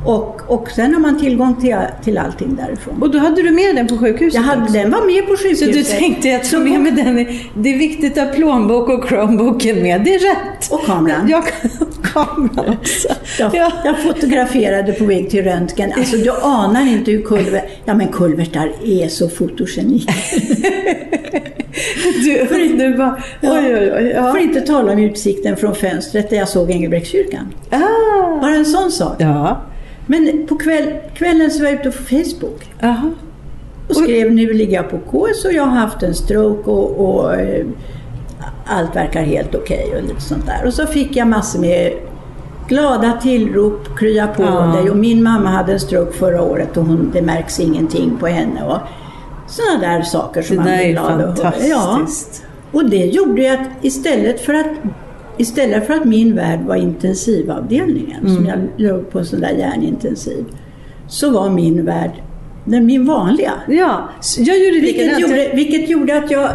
[0.06, 3.02] Och, och sen har man tillgång till, till allting därifrån.
[3.02, 4.72] Och då hade du med den på sjukhuset Jag hade, också?
[4.72, 5.72] den var med på Så sjukhuset.
[5.72, 7.14] du tänkte jag tar med mig den.
[7.62, 10.04] Det är viktigt att ha plånbok och Chromebooken med.
[10.04, 10.70] Det är rätt.
[10.72, 11.28] Och kameran.
[11.28, 11.44] Ja,
[12.02, 13.08] kameran också.
[13.38, 13.72] Jag, Ja.
[13.84, 15.92] jag fotograferade på väg till röntgen.
[15.96, 17.62] Alltså du anar inte hur kulver...
[17.84, 20.08] Ja men kulvertar är så fotogenik.
[22.24, 24.12] Du, du bara, oj, oj, oj.
[24.14, 24.32] Ja.
[24.32, 27.54] För inte tala om utsikten från fönstret där jag såg Engelbrektskyrkan.
[27.70, 28.40] Ah.
[28.40, 29.16] Bara en sån sak.
[29.18, 29.62] Ja.
[30.06, 33.10] Men på kväll, kvällen så var jag ute på Facebook Aha.
[33.88, 37.34] och skrev nu ligger jag på KS och jag har haft en stroke och, och
[37.34, 37.66] eh,
[38.66, 40.66] allt verkar helt okej och lite sånt där.
[40.66, 41.92] Och så fick jag massor med
[42.68, 44.74] glada tillrop, krya på Ja.
[44.76, 48.26] dig och min mamma hade en stroke förra året och hon, det märks ingenting på
[48.26, 48.78] henne och
[49.46, 52.42] sådana där saker som Det man blir glad fantastiskt.
[52.42, 52.48] Ja.
[52.72, 54.66] Och det gjorde ju att istället för att
[55.38, 60.44] Istället för att min värld var intensivavdelningen, som jag låg på sån där hjärnintensiv,
[61.08, 62.12] så var min värld
[62.64, 63.52] den min vanliga.
[63.68, 66.50] Ja, jag gjorde Vilket gjorde, vilket gjorde att jag,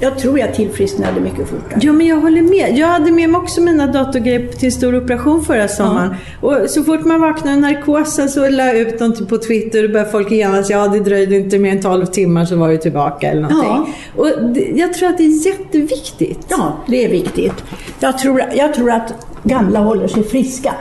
[0.00, 1.78] jag tror jag tillfrisknade mycket fortare.
[1.82, 2.78] Ja, men jag håller med.
[2.78, 6.14] Jag hade med mig också mina datorgrejer till stor operation förra sommaren.
[6.40, 9.90] Och så fort man vaknade ur narkosen så la jag ut dem på Twitter och
[9.90, 13.30] började folk genast, ja det dröjde inte mer än 12 timmar så var det tillbaka
[13.30, 13.94] eller någonting.
[14.16, 16.46] Och det, jag tror att det är jätteviktigt.
[16.48, 17.64] Ja, det är viktigt.
[18.00, 20.74] Jag tror, jag tror att gamla håller sig friska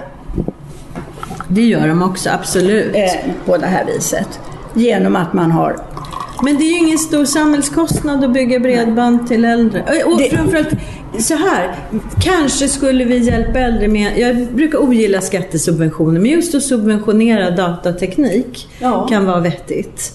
[1.47, 2.95] Det gör de också, absolut.
[2.95, 4.39] eh, på det här viset.
[4.73, 5.77] Genom att man har
[6.41, 9.83] Men det är ju ingen stor samhällskostnad att bygga bredband till äldre.
[10.05, 10.69] Och Det- framförallt
[11.19, 11.75] så här,
[12.21, 18.67] kanske skulle vi hjälpa äldre med, jag brukar ogilla skattesubventioner, men just att subventionera datateknik
[18.79, 19.07] Ja.
[19.07, 20.13] kan vara vettigt.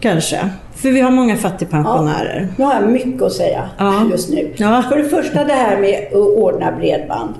[0.00, 0.50] Kanske.
[0.76, 2.48] För vi har många fattigpensionärer.
[2.56, 4.04] Nu har jag mycket att säga Ja.
[4.10, 4.54] just nu.
[4.56, 4.82] Ja.
[4.88, 7.34] För det första det här med att ordna bredband.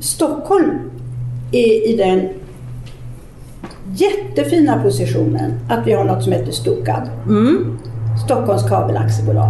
[0.00, 0.70] Stockholm
[1.52, 2.28] är i den
[3.94, 7.10] jättefina positionen att vi har något som heter Stokad.
[8.24, 9.48] Stockholms kabelaktiebolag.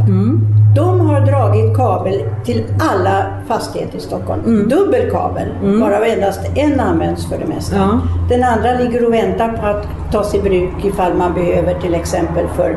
[0.76, 4.68] De har dragit kabel till alla fastigheter i Stockholm.
[4.68, 5.48] Dubbel kabel,
[5.80, 7.76] varav endast en används för det mesta.
[7.76, 8.00] Ja.
[8.28, 12.46] Den andra ligger och väntar på att tas i bruk ifall man behöver till exempel
[12.56, 12.76] för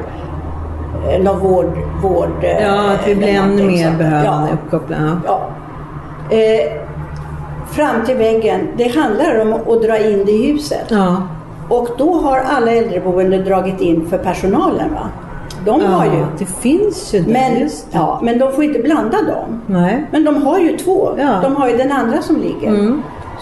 [1.09, 4.53] eh, någon vård, vård eh, Ja, att vi blir ännu mer behövande Ja.
[4.53, 5.11] uppkopplade.
[5.27, 5.49] Ja.
[6.29, 6.71] Eh,
[7.71, 8.67] fram till väggen.
[8.77, 10.85] Det handlar om att dra in det i huset.
[10.89, 11.17] Ja.
[11.69, 14.93] Och då har alla äldreboenden dragit in för personalen.
[14.93, 15.09] Va?
[15.65, 16.25] De har ju.
[16.39, 17.31] det finns ju det.
[17.31, 17.69] Men, det.
[17.91, 19.61] ja, men de får inte blanda dem.
[19.67, 20.05] Nej.
[20.11, 21.09] Men de har ju två.
[21.17, 21.23] Ja.
[21.23, 21.41] Mm.
[21.41, 22.95] De har ju den andra som ligger.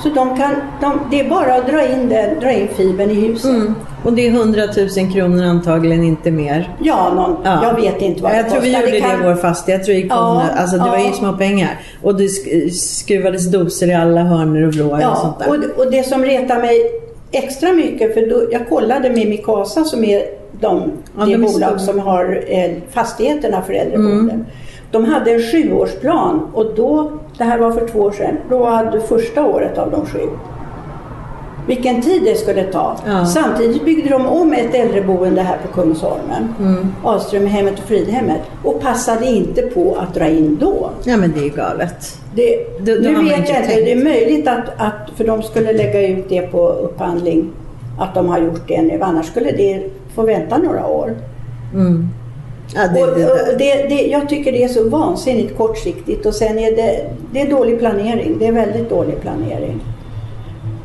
[0.03, 3.13] Så de kan, de, det är bara att dra in, den, dra in fibern i
[3.13, 3.51] huset.
[3.51, 3.75] Mm.
[4.03, 4.61] Och det är 100
[4.97, 6.75] 000 kronor antagligen, inte mer.
[6.79, 9.35] Ja, någon, jag vet inte vad det Jag tror vi gjorde det, kan- i vår
[9.35, 9.79] fastighet.
[9.79, 11.11] Jag tror det Ja, 100, alltså det var ju ja.
[11.13, 11.79] små pengar.
[12.01, 15.47] Och det sk- skruvades doser i alla hörnor och vrår och Ja, sånt där.
[15.49, 16.91] och, och det som retar mig
[17.33, 20.25] extra mycket, för då, jag kollade med Mikasa som är
[20.59, 24.29] de, Ja, det de bolag som har eh, fastigheterna för äldreboenden.
[24.29, 24.45] Mm.
[24.91, 29.01] De hade en sjuårsplan och då, det här var för två år sedan, då hade
[29.01, 30.19] första året av de sju.
[31.67, 32.97] Vilken tid det skulle ta.
[33.05, 33.25] Ja.
[33.25, 36.55] Samtidigt byggde de om ett äldreboende här på Kungsholmen.
[36.59, 36.87] Mm.
[37.03, 38.41] Ahlströmhemmet och Fridhemmet.
[38.63, 40.89] Och passade inte på att dra in då.
[41.03, 42.19] Ja men det är ju galet.
[42.35, 45.43] Det, Då- då nu vet inte jag inte, det är möjligt att, att, för de
[45.43, 47.49] skulle lägga ut det på upphandling,
[47.99, 48.99] att de har gjort det nu.
[49.01, 49.83] Annars skulle det
[50.15, 51.15] få vänta några år.
[51.73, 52.09] Mm.
[52.75, 56.59] Ja, det, och, och det, det, jag tycker det är så vansinnigt kortsiktigt och sen
[56.59, 58.35] är det, det är dålig planering.
[58.39, 59.79] Det är väldigt dålig planering.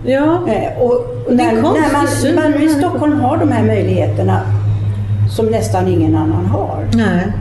[0.05, 0.49] Ja.
[0.49, 1.63] Eh, och när, när
[2.43, 2.69] man, man i.
[2.69, 4.41] Stockholm har de här möjligheterna
[5.37, 6.87] som nästan ingen annan har.
[6.95, 7.33] Nej.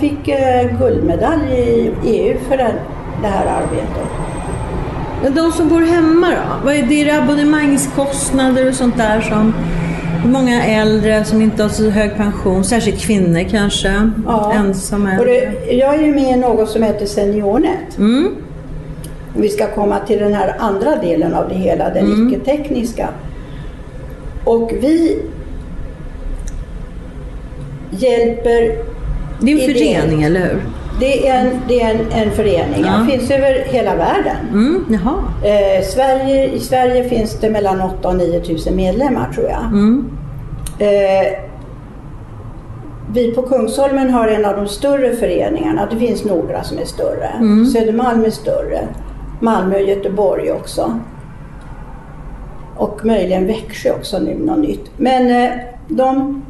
[0.00, 2.74] Fick eh, guldmedalj i EU för det,
[3.22, 4.08] det här arbetet.
[5.22, 6.64] Men de som bor hemma då?
[6.64, 9.54] Vad är det, abonnemangskostnader och sånt där som
[10.24, 14.10] många äldre som inte har så hög pension, särskilt kvinnor kanske,
[14.54, 15.52] ensamma Och äldre.
[15.66, 17.98] det, jag är ju med i något som heter SeniorNet.
[17.98, 18.34] Mm.
[19.36, 22.28] Vi ska komma till den här andra delen av det hela, den Mm.
[22.28, 23.08] icke-tekniska.
[24.44, 25.22] Och vi
[27.90, 28.84] hjälper...
[29.40, 30.62] Det är en förening, eller hur?
[31.00, 32.84] Det är en, det är en, en förening.
[32.84, 32.90] Ja.
[32.92, 34.36] Den finns över hela världen.
[34.52, 34.84] Mm.
[35.44, 39.64] Eh, Sverige, I Sverige finns det mellan 8 och 9 000 medlemmar tror jag.
[39.64, 40.10] Mm.
[40.78, 41.38] Eh,
[43.12, 45.88] vi på Kungsholmen har en av de större föreningarna.
[45.90, 47.26] Det finns några som är större.
[47.38, 47.66] Mm.
[47.66, 48.80] Södermalm är större.
[49.40, 51.00] Malmö och Göteborg också.
[52.76, 54.90] Och möjligen Växjö också nu, något nytt.
[54.96, 55.50] Men eh,
[55.88, 56.42] de...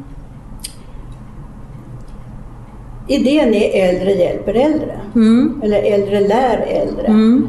[3.07, 4.99] Idén är äldre hjälper äldre.
[5.15, 5.61] Mm.
[5.63, 7.07] Eller äldre lär äldre.
[7.07, 7.47] Mm.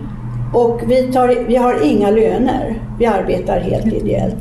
[0.55, 2.83] Och vi, tar, vi har inga löner.
[2.99, 4.37] Vi arbetar helt ideellt.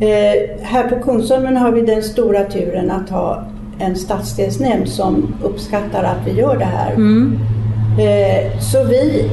[0.00, 3.44] Eh, här på Kungsholmen har vi den stora turen att ha
[3.78, 6.92] en stadsdelsnämnd som uppskattar att vi gör det här.
[6.92, 7.38] Mm.
[7.98, 9.30] Eh, så vi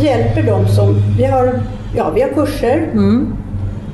[0.00, 0.94] hjälper dem som...
[1.18, 1.60] Vi har,
[1.96, 2.88] ja, vi har kurser.
[2.92, 3.32] Mm.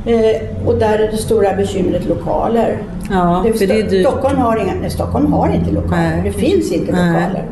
[0.06, 2.76] Eh, och där är det stora bekymret lokaler.
[3.10, 4.06] Ja, Det- för det är dyrt.
[4.08, 5.96] Stockholm, har inga, nej, Stockholm har inte lokaler.
[5.96, 6.20] Nej.
[6.24, 7.12] Det finns inte Nej.
[7.12, 7.44] lokaler.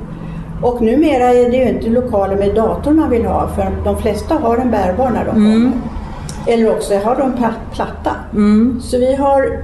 [0.63, 4.35] Och numera är det ju inte lokaler med dator man vill ha för de flesta
[4.35, 5.53] har en bärbar när de Mm.
[5.53, 5.73] kommer.
[6.47, 8.11] Eller också har de pla- platta.
[8.35, 8.81] Mm.
[8.83, 9.59] Så vi har,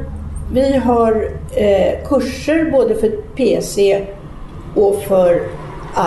[0.53, 4.03] vi har eh, kurser både för PC
[4.75, 5.35] och för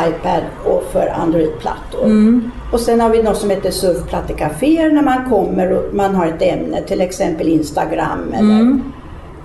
[0.07, 2.05] iPad och för Android-plattor.
[2.05, 2.51] Mm.
[2.73, 6.41] Och sen har vi något som heter surfplattekaféer när man kommer och man har ett
[6.41, 8.83] ämne, till exempel Instagram eller Mm.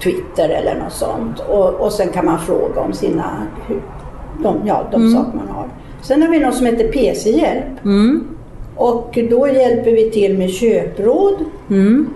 [0.03, 1.41] Twitter eller något sånt.
[1.49, 3.25] Och, och sen kan man fråga om sina,
[4.43, 5.15] de, ja, de Mm.
[5.15, 5.69] saker man har.
[6.03, 7.85] Sen har vi något som heter PC-hjälp.
[7.85, 8.25] Mm.
[8.77, 11.35] Och då hjälper vi till med köpråd
[11.71, 12.09] Mm.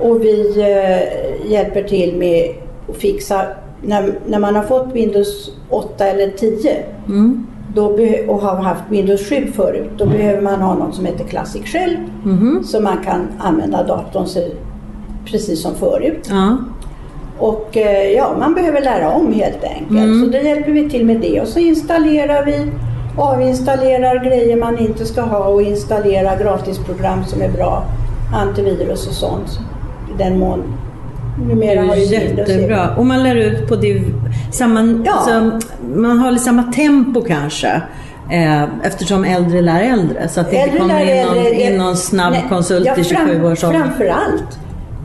[0.00, 2.54] och vi eh, hjälper till med
[2.90, 3.42] att fixa,
[3.82, 6.76] när, när man har fått Windows 8 eller 10
[7.08, 7.46] Mm.
[7.74, 11.62] Då och har haft Windows 7 förut, då behöver man ha något som heter Classic
[11.64, 12.64] Shell Mhm.
[12.64, 14.26] så man kan använda datorn
[15.24, 16.28] precis som förut.
[16.30, 16.56] Ja.
[17.38, 19.90] Och eh, ja, man behöver lära om helt enkelt.
[19.90, 20.24] Mm.
[20.24, 22.70] Så då hjälper vi till med det och så installerar vi,
[23.18, 27.84] avinstallerar grejer man inte ska ha och installerar gratisprogram som är bra,
[28.34, 29.58] antivirus och sånt.
[30.14, 30.62] I den mån
[31.48, 32.96] numera har är jättebra.
[32.96, 33.76] Och man lär ut på
[34.54, 35.12] samma, Ja.
[35.12, 35.60] alltså,
[35.94, 37.82] man har lite samma tempo kanske.
[38.30, 40.28] Eh, eftersom äldre lär äldre.
[40.28, 42.86] Så att det inte Äldre kommer lär in någon, äldre, in någon snabb Nej, konsult
[42.86, 43.78] ja, i 27 års ålder.
[43.78, 44.58] Framförallt.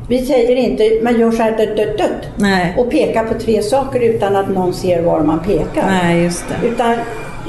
[0.09, 2.27] Vi säger inte, man gör så här dött, dött, dött.
[2.35, 2.75] Nej.
[2.77, 5.85] Och pekar på tre saker utan att någon ser var man pekar.
[5.87, 6.67] Nej, just det.
[6.67, 6.95] Utan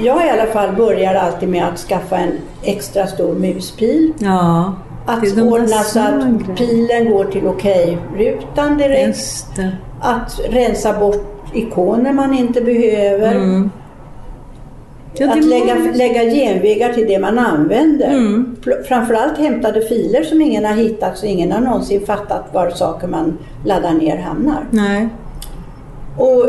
[0.00, 2.32] jag i alla fall börjar alltid med att skaffa en
[2.62, 4.12] extra stor muspil.
[4.18, 4.74] Ja.
[5.06, 9.06] Att ordna så att pilen går till okej-rutan direkt.
[9.06, 9.70] Just det.
[10.00, 13.34] Att rensa bort ikoner man inte behöver.
[13.34, 13.70] Mm.
[15.14, 18.10] Ja, att lägga, lägga genvägar till det man använder.
[18.10, 18.56] Mm.
[18.88, 23.38] Framförallt hämtade filer som ingen har hittat så ingen har någonsin fattat var saker man
[23.64, 24.66] laddar ner hamnar.
[24.70, 25.08] Nej.
[26.16, 26.44] Och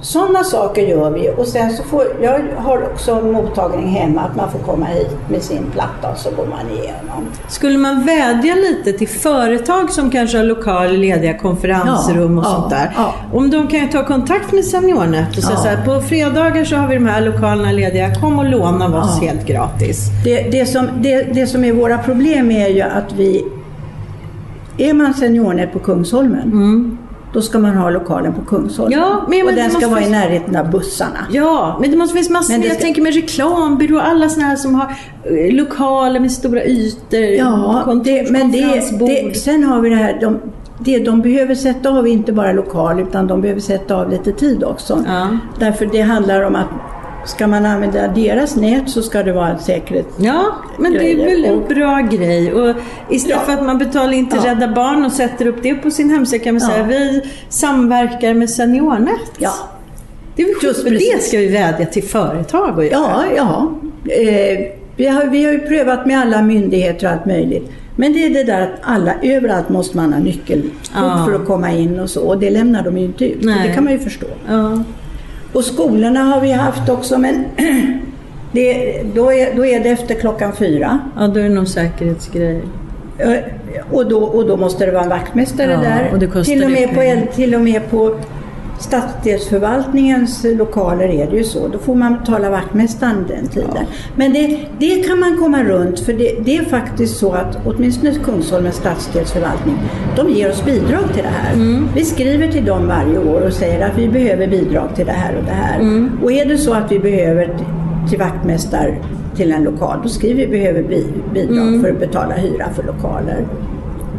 [0.00, 4.50] sådana saker gör vi och sen så får, jag har också mottagning hemma att man
[4.50, 7.26] får komma hit med sin platta och så går man igenom.
[7.48, 12.66] Skulle man vädja lite till företag som kanske har lokaler lediga, konferensrum och Ja, sånt
[12.70, 12.92] ja, där.
[12.96, 13.14] ja.
[13.32, 15.62] Om de kan ju ta kontakt med SeniorNet och säga Ja.
[15.62, 18.94] så här, på fredagar så har vi de här lokalerna lediga, kom och låna av
[18.94, 20.06] oss helt gratis.
[20.24, 23.44] Det, det, som, det, det som är våra problem är ju att vi
[24.78, 26.98] är man seniornät på Kungsholmen,
[27.32, 28.98] då ska man ha lokalen på Kungsholmen.
[28.98, 31.18] Ja, men- och men den ska vara i närheten av bussarna.
[31.30, 32.52] Ja, men det måste finnas massor.
[32.52, 34.86] Men det Jag ska- tänker med reklambyrå, alla sådana här som har
[35.24, 37.20] eh, lokaler med stora ytor.
[37.20, 40.38] Ja, det, men det, det, sen har vi det här, de,
[40.78, 44.64] det, de behöver sätta av inte bara lokal utan de behöver sätta av lite tid
[44.64, 45.04] också.
[45.06, 45.28] Ja.
[45.58, 46.66] Därför det handlar om att
[47.28, 50.06] ska man använda deras nät så ska det vara en säkerhet.
[50.18, 50.44] Ja,
[50.78, 52.52] men det är väl en Och- bra grej.
[52.52, 52.76] Och
[53.10, 53.46] istället Ja.
[53.46, 54.50] för att man betalar in till Ja.
[54.50, 56.68] Rädda Barn och sätter upp det på sin hemsida kan man Ja.
[56.74, 59.20] säga vi samverkar med SeniorNet.
[59.38, 59.52] Ja,
[60.36, 61.28] Det är väl Just för det precis.
[61.28, 63.24] ska vi vädja till företag att göra.
[63.36, 63.68] ja.
[64.04, 64.12] ja.
[64.12, 64.58] Eh,
[64.96, 67.70] vi, har, vi har ju prövat med alla myndigheter och allt möjligt.
[67.96, 71.26] Men det är det där att alla, överallt måste man ha nyckelkort Ja.
[71.28, 72.20] för att komma in och så.
[72.22, 73.42] Och det lämnar de ju inte ut.
[73.42, 74.26] Det kan man ju förstå.
[74.48, 74.82] Ja.
[75.52, 77.44] Och skolorna har vi haft också men
[78.52, 80.98] det, då, är, då är det efter klockan fyra.
[81.16, 82.62] ja, då är det någon säkerhetsgrej.
[83.18, 83.30] Eh,
[83.90, 86.08] Och då, och då måste det vara en vaktmästare Ja, där.
[86.12, 88.14] och det kostar till, och med på, till och med på
[88.78, 91.68] stadsdelsförvaltningens lokaler är det ju så.
[91.68, 93.84] Då får man betala vaktmästaren den tiden.
[94.16, 98.14] Men det, det kan man komma runt för det, det är faktiskt så att åtminstone
[98.24, 99.76] Kungsholmens stadsdelsförvaltning,
[100.16, 101.54] de ger oss bidrag till det här.
[101.54, 101.88] Mm.
[101.94, 105.36] Vi skriver till dem varje år och säger att vi behöver bidrag till det här
[105.38, 105.80] och det här.
[105.80, 106.10] Mm.
[106.22, 107.56] Och är det så att vi behöver
[108.10, 108.96] till vaktmästare
[109.36, 111.82] till en lokal, då skriver vi behöver bi- bidrag Mm.
[111.82, 113.46] för att betala hyra för lokaler.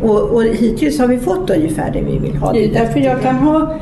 [0.04, 2.54] Och, och hittills har vi fått ungefär det vi vill ha.
[2.54, 3.76] Det är därför jag kan ha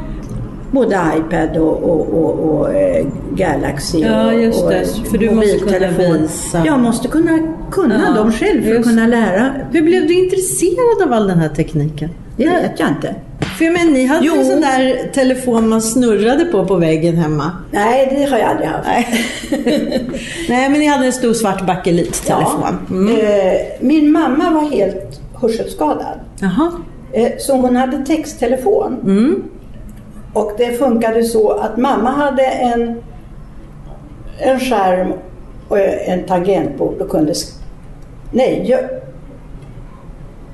[0.71, 3.05] både iPad och, och, och, och eh,
[3.35, 4.85] Galaxy Ja, och, just och det.
[5.11, 6.63] För du måste kunna visa.
[6.65, 7.39] Jag måste kunna,
[7.71, 9.51] kunna Ja, dem själv för att kunna lära.
[9.71, 12.09] Hur blev du intresserad av all den här tekniken?
[12.37, 13.15] Det vet jag inte.
[13.57, 14.35] För jag menar, ni hade Jo.
[14.39, 17.51] en sån där telefon man snurrade på på väggen hemma.
[17.71, 18.85] Nej, det har jag aldrig haft.
[18.87, 19.25] Nej.
[20.49, 22.77] Nej, men ni hade en stor svart bakelit-telefon.
[22.89, 23.15] Mm.
[23.15, 26.19] Eh, min mamma var helt hörselskadad.
[26.39, 26.71] Jaha.
[27.13, 28.95] Eh, Så hon hade texttelefon.
[29.03, 29.43] Mm.
[30.33, 33.03] Och det funkade så att mamma hade en,
[34.39, 35.13] en skärm
[35.67, 37.33] och en tangentbord och kunde...
[38.31, 38.79] Nej, jag,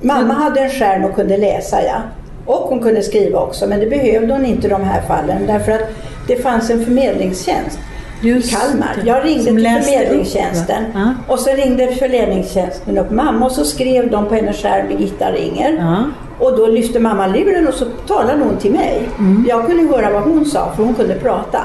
[0.00, 1.96] mamma hade en skärm och kunde läsa ja.
[2.46, 5.72] Och hon kunde skriva också, men det behövde hon inte i de här fallen därför
[5.72, 5.88] att
[6.26, 7.78] det fanns en förmedlingstjänst
[8.22, 9.02] Just i Kalmar.
[9.04, 11.14] Jag ringde till förmedlingstjänsten upp, va?
[11.28, 15.72] och så ringde förmedlingstjänsten upp mamma och så skrev de på hennes skärm Birgitta ringer.
[15.72, 16.04] Ja.
[16.38, 19.08] Och då lyfte mamma luren och så talade hon till mig.
[19.18, 19.44] Mm.
[19.48, 21.58] Jag kunde höra vad hon sa för hon kunde prata.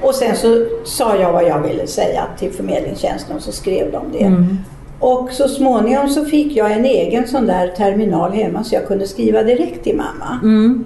[0.00, 4.02] Och sen så sa jag vad jag ville säga till förmedlingstjänsten och så skrev de
[4.12, 4.24] det.
[4.24, 4.58] Mm.
[5.00, 9.06] Och så småningom så fick jag en egen sån där terminal hemma så jag kunde
[9.06, 10.40] skriva direkt till mamma.
[10.42, 10.84] Mm.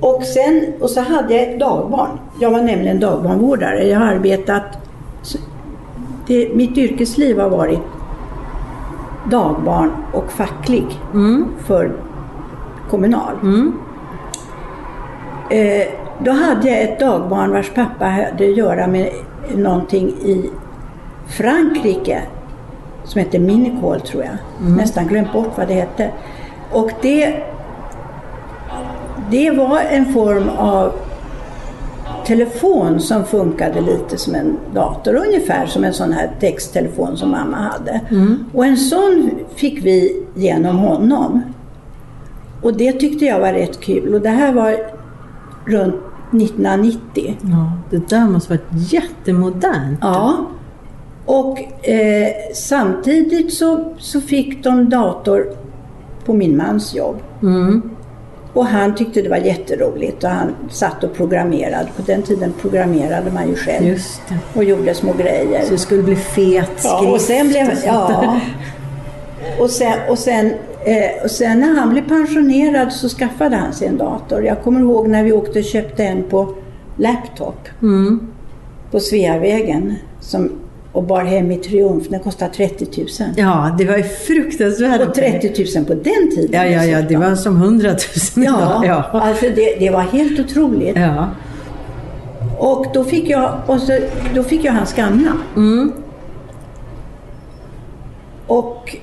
[0.00, 2.18] Och sen och så hade jag ett dagbarn.
[2.40, 3.88] Jag var nämligen dagbarnvårdare.
[3.88, 4.62] Jag har arbetat...
[6.26, 7.78] Det, mitt yrkesliv har varit
[9.30, 11.00] dagbarn och facklig
[11.66, 11.92] för
[12.90, 13.34] Kommunal.
[15.50, 15.86] Eh,
[16.18, 19.10] då hade jag ett dagbarn vars pappa hade att göra med
[19.54, 20.50] någonting i
[21.26, 22.22] Frankrike
[23.04, 24.36] som hette Minicall tror jag.
[24.76, 26.10] Nästan glömt bort vad det hette.
[26.72, 27.42] Och det,
[29.30, 30.92] det var en form av
[32.26, 37.56] telefon som funkade lite som en dator, ungefär som en sån här texttelefon som mamma
[37.56, 38.00] hade.
[38.52, 41.42] Och en sån fick vi genom honom.
[42.62, 44.76] Och det tyckte jag var rätt kul och det här var
[45.66, 45.94] runt
[46.32, 47.36] 1990.
[47.40, 49.98] Ja, det där måste varit jättemodernt.
[50.00, 50.36] Ja.
[51.24, 55.46] Och eh, samtidigt så, så fick de dator
[56.24, 57.16] på min mans jobb.
[58.54, 61.88] Och han tyckte det var jätteroligt och han satt och programmerade.
[61.96, 63.98] På den tiden programmerade man ju själv
[64.54, 65.64] och gjorde små grejer.
[65.64, 66.84] Så det skulle bli fet skrift.
[66.84, 68.40] Ja, och sen blev och ja.
[69.60, 70.46] Och sen, och, sen,
[70.84, 74.44] eh, och sen när han blev pensionerad så skaffade han sig en dator.
[74.44, 76.54] Jag kommer ihåg när vi åkte och köpte en på
[76.96, 78.20] laptop Mm.
[78.90, 80.50] på Sveavägen som,
[80.94, 82.08] och bar hem i Triumf.
[82.08, 83.06] Den kostade 30 000.
[83.36, 85.08] Ja, det var ju fruktansvärt.
[85.08, 87.90] Och 30 000 på den tiden Ja, ja, ja, det var som 100
[88.36, 88.82] 000 Ja.
[88.86, 89.02] Ja.
[89.12, 90.96] alltså det, det var helt otroligt.
[90.96, 91.28] ja.
[92.58, 93.98] Och då fick jag, och så,
[94.34, 95.32] då fick jag hans gamla.
[95.56, 95.92] Mm.
[98.46, 98.96] Och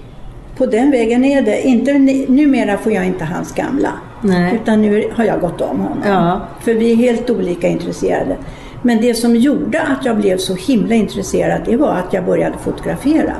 [0.57, 1.61] på den vägen är det.
[1.61, 1.93] Inte,
[2.27, 3.91] numera får jag inte hans gamla.
[4.21, 4.55] Nej.
[4.63, 6.03] Utan nu har jag gått om honom.
[6.05, 6.41] Ja.
[6.61, 8.37] För vi är helt olika intresserade.
[8.81, 12.57] Men det som gjorde att jag blev så himla intresserad det var att jag började
[12.57, 13.33] fotografera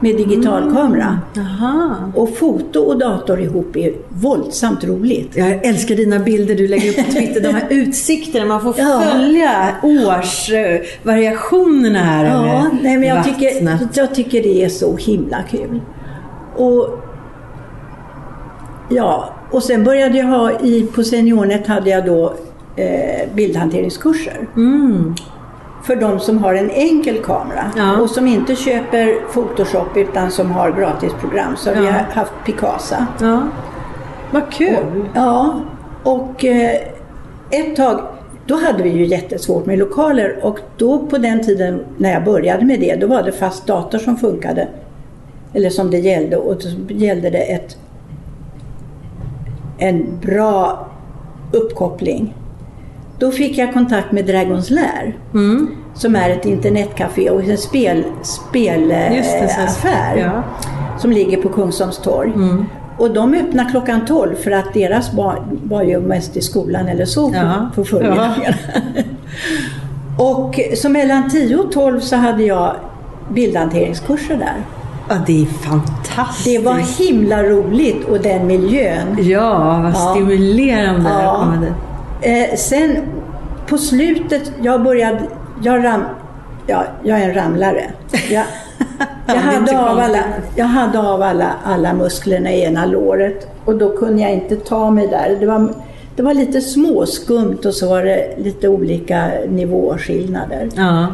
[0.00, 1.18] med digitalkamera.
[1.34, 2.12] Jaha.
[2.14, 5.36] Och foto och dator ihop är våldsamt roligt.
[5.36, 7.40] Jag älskar dina bilder du lägger upp på Twitter.
[7.40, 8.46] De här utsikterna.
[8.46, 9.02] Man får Ja.
[9.12, 12.24] följa årsvariationerna här.
[12.24, 15.80] Ja, nej, men jag tycker, jag tycker det är så himla kul.
[16.56, 16.98] Och
[18.90, 22.34] Ja, och sen började jag ha i, på Seniornet hade jag då
[22.76, 24.48] eh, bildhanteringskurser.
[25.82, 27.96] För de som har en enkel kamera Ja.
[28.00, 31.56] och som inte köper Photoshop utan som har gratisprogram.
[31.56, 31.92] Så vi Ja.
[31.92, 33.06] har haft Picasa.
[33.20, 33.42] Ja.
[34.30, 35.04] Vad kul!
[35.14, 35.60] Ja,
[36.02, 36.80] och eh,
[37.50, 38.00] ett tag
[38.46, 42.64] då hade vi ju jättesvårt med lokaler och då på den tiden när jag började
[42.64, 44.68] med det, då var det fast dator som funkade.
[45.54, 46.56] Eller som det gällde och
[46.88, 47.76] då gällde det ett,
[49.78, 50.86] en bra
[51.52, 52.34] uppkoppling.
[53.22, 55.16] Då fick jag kontakt med Dragons Lair
[55.94, 60.42] som är ett internetcafé och en spel, spelaffär ja.
[60.98, 62.32] som ligger på Kungsholms torg.
[62.98, 67.04] Och de öppnar klockan 12 för att deras barn var ju mest i skolan eller
[67.04, 67.70] så Ja.
[67.74, 68.54] på förmiddagen.
[70.18, 72.74] och så mellan 10 och 12 så hade jag
[73.28, 74.54] bildhanteringskurser där.
[75.08, 76.44] Ja, det är fantastiskt.
[76.44, 79.16] Det var himla roligt och den miljön.
[79.18, 80.14] Ja, vad Ja.
[80.14, 81.54] stimulerande att Ja.
[82.22, 82.96] Eh, sen
[83.66, 85.20] på slutet, jag började,
[85.62, 86.02] jag ram,
[86.66, 87.90] ja, jag är en ramlare.
[88.30, 88.44] Jag,
[89.26, 90.18] Ja, jag, hade av alla,
[90.56, 94.90] jag hade av alla, alla musklerna i ena låret och då kunde jag inte ta
[94.90, 95.36] mig där.
[95.40, 95.74] Det var,
[96.16, 100.68] det var lite småskumt och så var det lite olika nivåskillnader.
[100.76, 101.06] Ja.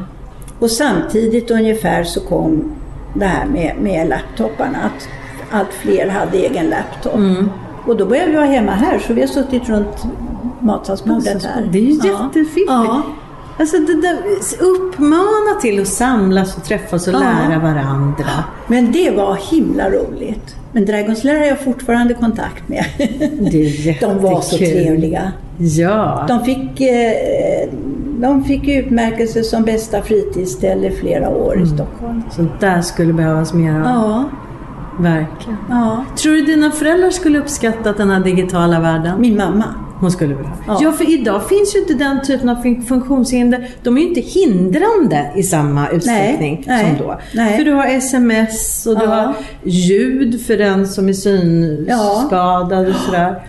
[0.58, 2.74] Och samtidigt ungefär så kom
[3.14, 5.08] det här med, med laptoparna, att
[5.50, 7.14] allt fler hade egen laptop.
[7.14, 7.50] Mm.
[7.86, 10.06] Och då började vi vara hemma här, så vi har suttit runt
[10.68, 11.68] matsalsbordet här.
[11.72, 12.06] Det är ju Ja.
[12.06, 12.64] jättefiffigt.
[12.70, 13.02] Ja.
[13.60, 14.16] Alltså det där,
[14.60, 17.18] uppmana till att samlas och träffas och Ja.
[17.18, 18.24] lära varandra.
[18.66, 20.54] Men det var himla roligt.
[20.72, 22.84] Men Dragons Lair har jag fortfarande kontakt med.
[23.52, 24.08] Det är jättekul.
[24.22, 25.32] De var så trevliga.
[25.58, 26.24] Ja.
[26.28, 27.68] De fick, eh,
[28.20, 31.64] de fick utmärkelse som bästa fritidsställe flera år Mm.
[31.64, 32.22] i Stockholm.
[32.30, 33.84] Sånt där skulle behövas mer av.
[33.86, 34.24] Ja,
[34.98, 35.58] Verkligen.
[35.70, 36.04] ja.
[36.16, 39.20] Tror du dina föräldrar skulle uppskatta den här digitala världen?
[39.20, 39.64] Min mamma.
[40.00, 40.52] Hon skulle vilja.
[40.66, 40.78] Ja.
[40.82, 40.92] Ja.
[40.92, 43.68] för idag finns ju inte den typen av fun- funktionshinder.
[43.82, 47.20] De är ju inte hindrande i samma utsträckning nej, som då.
[47.34, 47.56] nej.
[47.58, 49.10] För du har sms och du Ja.
[49.10, 53.42] har ljud för den som är synskadad och sådär.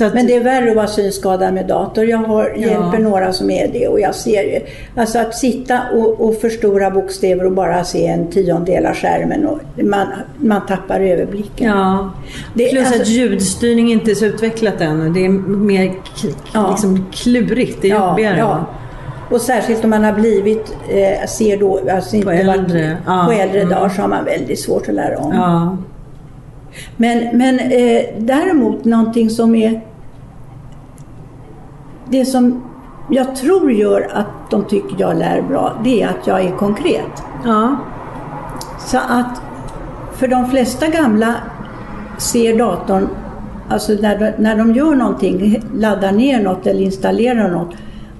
[0.00, 2.04] Att, Men det är värre att vara synskadad med dator.
[2.04, 2.66] Jag har, Ja.
[2.68, 4.62] hjälper några som är det och jag ser.
[4.96, 9.46] Alltså att sitta och, och förstora bokstäver och bara se en tiondel av skärmen.
[9.46, 11.68] Och man, man tappar överblicken.
[11.68, 12.10] Ja.
[12.54, 15.10] Det- Plus alltså- att ljudstyrning inte är så utvecklat ännu.
[15.10, 15.92] Det är mer
[16.54, 16.70] Ja.
[16.70, 17.78] liksom klurigt.
[17.82, 18.42] Det är jobbigare.
[18.42, 18.66] va?
[19.30, 23.24] Och särskilt om man har blivit, eh, ser då, alltså inte På varit- äldre, ja.
[23.26, 23.74] på äldre Mm.
[23.74, 25.32] dagar så har man väldigt svårt att lära om.
[26.96, 29.80] Men, men eh, däremot någonting som är
[32.08, 32.62] det som
[33.10, 37.22] jag tror gör att de tycker jag lär bra, det är att jag är konkret.
[37.44, 37.76] ja.
[38.78, 39.42] Så att
[40.12, 41.34] för de flesta gamla
[42.18, 43.08] ser datorn,
[43.68, 47.74] alltså när de, när de gör någonting, laddar ner något eller installerar något,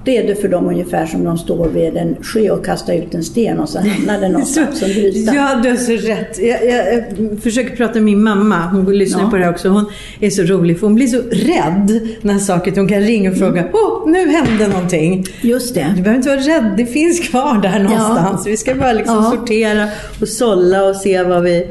[0.05, 3.14] då är det för dem ungefär som de står vid en sjö och kastar ut
[3.14, 5.34] en sten och så hamnar det någonstans som gryta.
[5.34, 6.38] Ja, du har så rätt.
[6.38, 8.57] Jag, jag, jag försöker prata med min mamma.
[8.72, 9.30] Hon lyssnar Ja.
[9.30, 9.68] på det här också.
[9.68, 9.84] Hon
[10.20, 13.64] är så rolig för hon blir så rädd när saker hon kan ringa och fråga.
[13.72, 15.24] Åh, nu hände någonting.
[15.40, 15.92] Just det.
[15.96, 16.74] Du behöver inte vara rädd.
[16.76, 18.46] Det finns kvar där någonstans.
[18.46, 19.30] Vi ska bara liksom Ja.
[19.30, 19.88] sortera
[20.20, 21.66] och sålla och se var, vi,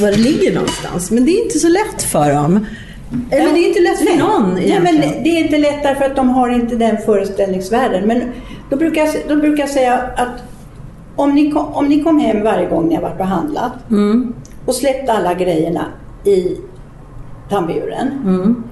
[0.00, 1.10] var det ligger någonstans.
[1.10, 2.66] Men det är inte så lätt för dem.
[3.30, 4.18] Eller det är inte lätt för Nej.
[4.18, 8.04] någon Nej, men det är inte lätt därför att de har inte den föreställningsvärlden.
[8.04, 8.22] Men
[8.70, 10.42] då brukar jag, då brukar jag säga att
[11.16, 14.34] om ni, kom, om ni kom hem varje gång ni har varit och handlat Mm.
[14.66, 15.84] och släppte alla grejerna
[16.24, 16.56] i
[17.50, 18.64] tamburen Mm.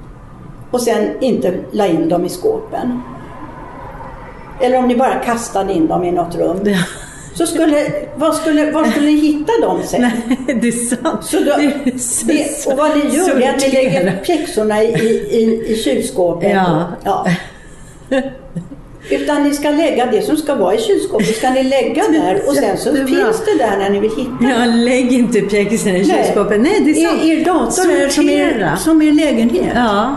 [0.71, 3.01] och sen inte la in dem i skåpen.
[4.61, 6.59] Eller om ni bara kastade in dem i något rum.
[7.39, 7.47] Ja.
[7.47, 10.01] Så skulle, var, skulle, var skulle ni hitta dem sen?
[10.01, 11.25] Nej, det är sant.
[11.25, 11.57] Så då,
[12.27, 16.51] Det och vad ni gör är att ni lägger pjäxorna i, i, i kylskåpet.
[16.55, 16.85] Ja.
[17.05, 17.27] ja.
[19.11, 22.55] Utan ni ska lägga det som ska vara i kylskåpet, ska ni lägga där och
[22.55, 23.07] sen så Jättebra.
[23.07, 24.67] finns det där när ni vill hitta Ja, det.
[24.67, 26.61] lägg inte pjäxorna i kylskåpet.
[26.61, 27.23] Nej, det är sant.
[27.23, 29.73] Er, er dator är som er, som er lägenhet.
[29.75, 30.15] Ja.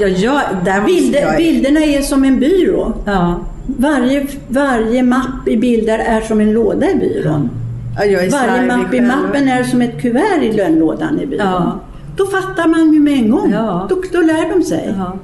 [0.00, 1.36] Ja, ja där Bilder, jag...
[1.36, 2.92] bilderna är som en byrå.
[3.06, 3.40] Ja.
[3.76, 7.50] Varje, varje mapp i bilder är som en låda i byrån.
[7.96, 11.46] ja, Varje mapp i mappen är som ett kuvert i lönlådan i byrån.
[11.46, 11.80] Ja.
[12.16, 13.50] Då fattar man ju med en gång.
[13.52, 13.86] Ja.
[13.90, 14.94] Då, då lär de sig.
[14.98, 15.18] Ja.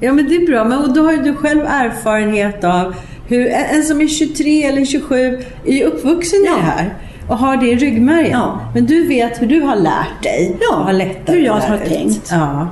[0.00, 0.64] ja, men det är bra.
[0.64, 2.94] Men och då har ju du själv erfarenhet av
[3.28, 6.52] hur en som är 23 eller 27 är uppvuxen Ja.
[6.52, 6.94] i det här
[7.28, 8.30] och har det i ryggmärgen.
[8.32, 8.60] Ja.
[8.74, 12.28] Men du vet hur du har lärt dig Ja, har hur jag har tänkt.
[12.30, 12.68] Ja.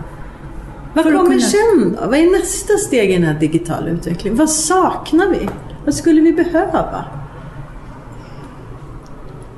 [0.97, 2.07] Vad kommer kunna- sen då?
[2.09, 4.39] Vad är nästa steg i den här digitala utvecklingen?
[4.39, 5.49] Vad saknar vi?
[5.85, 7.05] Vad skulle vi behöva?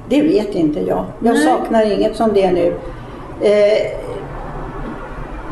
[0.08, 1.04] Det vet inte jag.
[1.22, 1.44] Jag Nej.
[1.44, 2.74] saknar inget som det är nu.
[3.40, 3.98] Eh,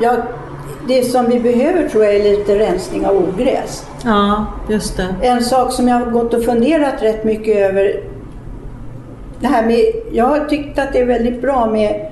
[0.01, 0.17] ja,
[0.89, 3.87] det som vi behöver tror jag är lite rensning av ogräs.
[4.05, 5.15] Ja, just det.
[5.23, 8.01] En sak som jag har gått och funderat rätt mycket över.
[9.41, 12.11] Det här med, jag har tyckt att det är väldigt bra med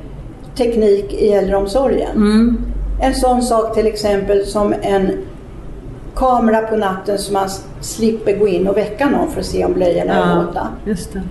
[0.56, 2.16] teknik i äldreomsorgen.
[2.16, 2.58] Mm.
[3.00, 5.10] En sån sak till exempel som en
[6.14, 7.48] kamera på natten så man
[7.80, 10.68] slipper gå in och väcka någon för att se om blöjorna är våta.
[11.12, 11.22] det.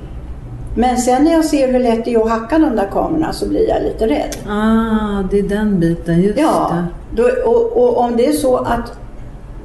[0.75, 3.49] Men sen när jag ser hur lätt det är att hacka de där kamerorna så
[3.49, 4.35] blir jag lite rädd.
[4.49, 6.21] Ah, det är den biten.
[6.21, 6.83] Just Ja,
[7.15, 8.97] då, och, och om det är så att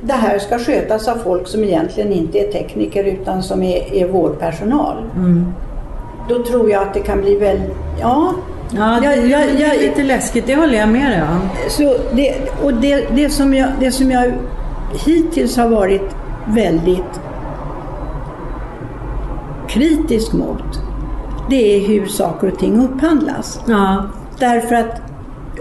[0.03, 4.09] det här ska skötas av folk som egentligen inte är tekniker utan som är, är
[4.09, 4.97] vårdpersonal.
[5.17, 5.53] Mm.
[6.29, 8.35] Då tror jag att det kan bli väldigt, ja.
[8.71, 10.47] Ja, Jag- jag- jag- lite läskigt.
[10.47, 11.49] Det håller jag med dig om.
[11.69, 14.33] Så det, och det, det, som jag, det som jag
[15.05, 16.17] hittills har varit
[16.47, 17.21] väldigt
[19.69, 20.81] kritisk mot,
[21.51, 23.61] det är hur saker och ting upphandlas.
[23.67, 24.05] Ja.
[24.39, 25.01] Därför att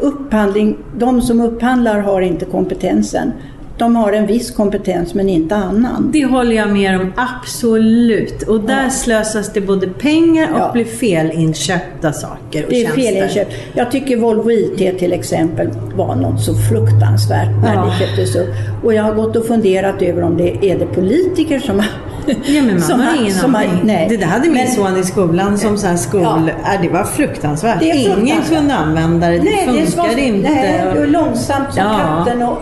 [0.02, 3.32] upphandling, de som upphandlar har inte kompetensen.
[3.78, 6.10] De har en viss kompetens men inte annan.
[6.14, 8.44] Det håller jag med om, absolut.
[8.44, 8.90] Och där Ja.
[8.90, 10.72] slösas det både pengar och Ja.
[10.74, 13.02] blir felinköpta saker och Det är tjänster.
[13.02, 13.48] felinköp.
[13.74, 17.86] Jag tycker Volvo IT till exempel var något så fruktansvärt när Ja.
[18.00, 18.50] det köptes upp.
[18.84, 21.88] Och jag har gått och funderat över om det är det politiker som har...
[22.28, 23.70] Ja, men man som har ingen som aning.
[23.84, 24.06] nej.
[24.10, 26.22] Det där hade min Men- son i skolan som så här skol...
[26.22, 26.74] Ja.
[26.74, 27.80] Äh, det var fruktansvärt.
[27.80, 28.58] Det är Ingen fruktansvärt.
[28.60, 29.38] kunde använda det.
[29.38, 30.50] Det Nej, det funkade var, inte.
[30.50, 32.42] Nej, det var långsamt som katten.
[32.42, 32.62] Och,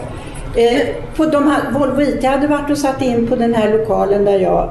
[0.59, 0.79] eh,
[1.15, 4.39] på de här, Volvo IT hade varit och satt in på den här lokalen där
[4.39, 4.69] jag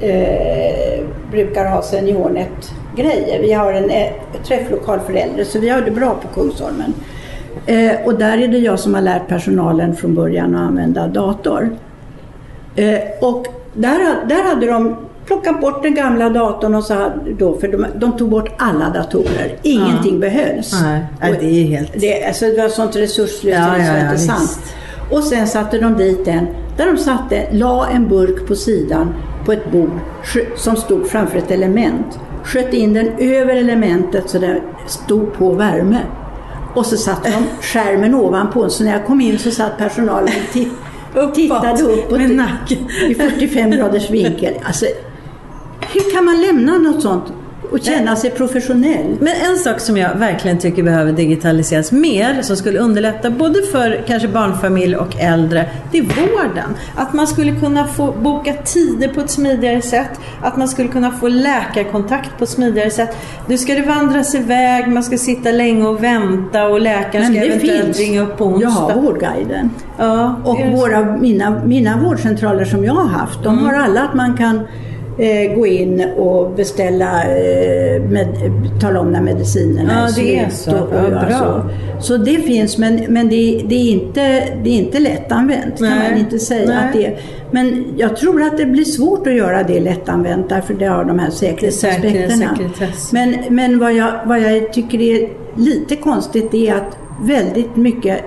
[0.00, 3.40] eh, brukar ha SeniorNet-grejer.
[3.40, 4.12] Vi har en eh,
[4.46, 6.94] träfflokal för äldre så vi har det bra på Kungsholmen.
[7.66, 11.70] Eh, och där är det jag som har lärt personalen från början att använda dator.
[12.76, 17.58] Eh, och där, där hade de plockat bort den gamla datorn och så hade, då,
[17.58, 19.56] för de, de tog bort alla datorer.
[19.62, 20.82] Ingenting behölls.
[20.82, 21.92] Nej, nej, Och det är helt...
[22.00, 24.74] det, alltså det var sånt resursslöseri Ja, så ja, det ja, inte sant.
[25.10, 26.46] Och sen satte de dit en,
[26.76, 30.00] där de satte, la en burk på sidan på ett bord
[30.56, 32.18] som stod framför ett element.
[32.44, 36.00] Sköt in den över elementet så den stod på värme.
[36.74, 38.68] Och så satte de skärmen ovanpå.
[38.68, 40.72] Så när jag kom in så satt personalen och titt,
[41.34, 42.20] tittade uppåt
[43.08, 44.54] i 45 graders vinkel.
[44.64, 44.86] Alltså,
[45.80, 47.32] hur kan man lämna något sånt
[47.70, 49.16] och känna sig professionell?
[49.20, 54.04] Men en sak som jag verkligen tycker behöver digitaliseras mer, som skulle underlätta både för
[54.06, 56.74] kanske barnfamilj och äldre, det är vården.
[56.96, 60.10] Att man skulle kunna få boka tider på ett smidigare sätt,
[60.42, 63.16] att man skulle kunna få läkarkontakt på ett smidigare sätt.
[63.46, 67.98] Nu ska det vandras iväg, man ska sitta länge och vänta och läkaren ska eventuellt
[67.98, 68.68] ringa upp på onsdag.
[68.68, 69.70] Jag har Vårdguiden.
[69.98, 73.64] Ja, Och våra, mina, mina vårdcentraler som jag har haft, de Mm.
[73.64, 74.60] har alla att man kan
[75.18, 78.28] eh, gå in och beställa, eh, med,
[78.80, 80.52] tala om när medicinerna Ja, är slut.
[80.52, 80.70] så.
[80.70, 81.38] Och, och Ja, göra bra.
[81.98, 82.06] så.
[82.06, 84.20] så det finns, men, men det, det, är inte,
[84.64, 86.10] det är inte lättanvänt kan Nej.
[86.10, 86.76] man inte säga Nej.
[86.86, 87.18] att det.
[87.50, 91.18] Men jag tror att det blir svårt att göra det lättanvänt därför det har de
[91.18, 92.58] här säkerhetsaspekterna.
[93.12, 98.20] Men, men vad, jag, vad jag tycker är lite konstigt är att väldigt mycket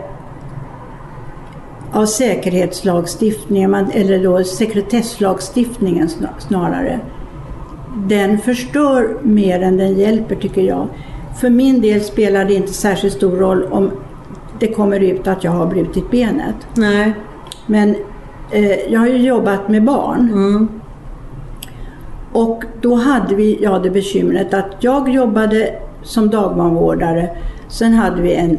[1.92, 7.00] av säkerhetslagstiftningen, eller då sekretesslagstiftningen sna- snarare,
[8.08, 10.88] den förstör mer än den hjälper tycker jag.
[11.42, 13.92] För min del spelar det inte särskilt stor roll om
[14.60, 16.56] det kommer ut att jag har brutit benet.
[16.74, 17.14] Nej.
[17.66, 17.96] Men
[18.52, 20.30] eh, jag har ju jobbat med barn.
[20.32, 20.70] Mm.
[22.32, 27.30] Och då hade vi, ja det bekymret att jag jobbade som dagbarnvårdare.
[27.70, 28.58] Sen hade vi en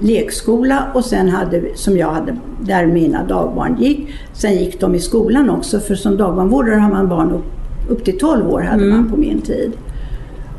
[0.00, 4.08] lekskola och sen hade vi, som jag hade, där mina dagbarn gick.
[4.32, 7.44] Sen gick de i skolan också för som dagbarnvårdare har man barn upp,
[7.88, 9.72] upp till 12 år hade man på min tid.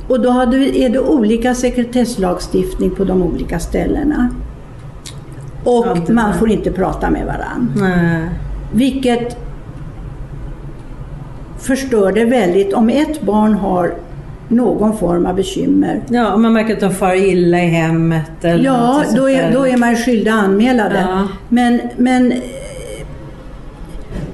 [0.08, 4.30] Och då hade vi, är det olika sekretesslagstiftning på de olika ställena.
[5.64, 7.74] Och det man får inte prata med varandra.
[7.76, 8.30] Nej.
[8.74, 9.38] Vilket
[11.58, 12.74] förstör det väldigt.
[12.74, 13.94] Om ett barn har
[14.52, 18.64] någon form av bekymmer, Ja, om man märker att de far illa i hemmet eller
[18.66, 21.06] ja då är, då är man skyldig att anmäla det.
[21.10, 21.28] Ja.
[21.50, 22.38] Men, men eh,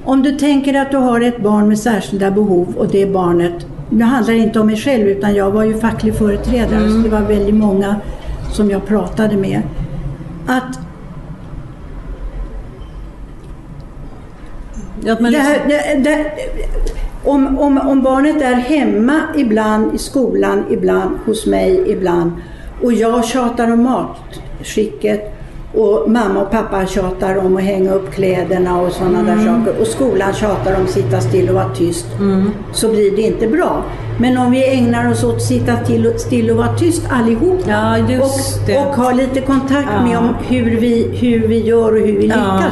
[0.04, 4.04] om du tänker att du har ett barn med särskilda behov och det barnet, nu
[4.04, 6.90] handlar det inte om mig själv utan jag var ju facklig företrädare Mm.
[7.02, 7.96] så det var väldigt många
[8.52, 9.62] som jag pratade med.
[10.46, 10.78] Att
[15.04, 16.30] Ja, Det liksom- här, det, det,
[17.24, 22.32] om, om, om barnet är hemma ibland, i skolan ibland, hos mig ibland
[22.82, 25.34] och jag tjatar om matskicket
[25.74, 29.86] och mamma och pappa tjatar om att hänga upp kläderna och sådana där saker och
[29.86, 32.06] skolan tjatar om att sitta still och vara tyst
[32.72, 33.82] så blir det inte bra.
[34.20, 37.98] Men om vi ägnar oss åt att sitta till, still och vara tyst allihop Ja,
[37.98, 38.30] och,
[38.66, 38.78] det.
[38.78, 40.04] och ha lite kontakt Ja.
[40.04, 42.62] med om hur vi, hur vi gör och hur vi Ja.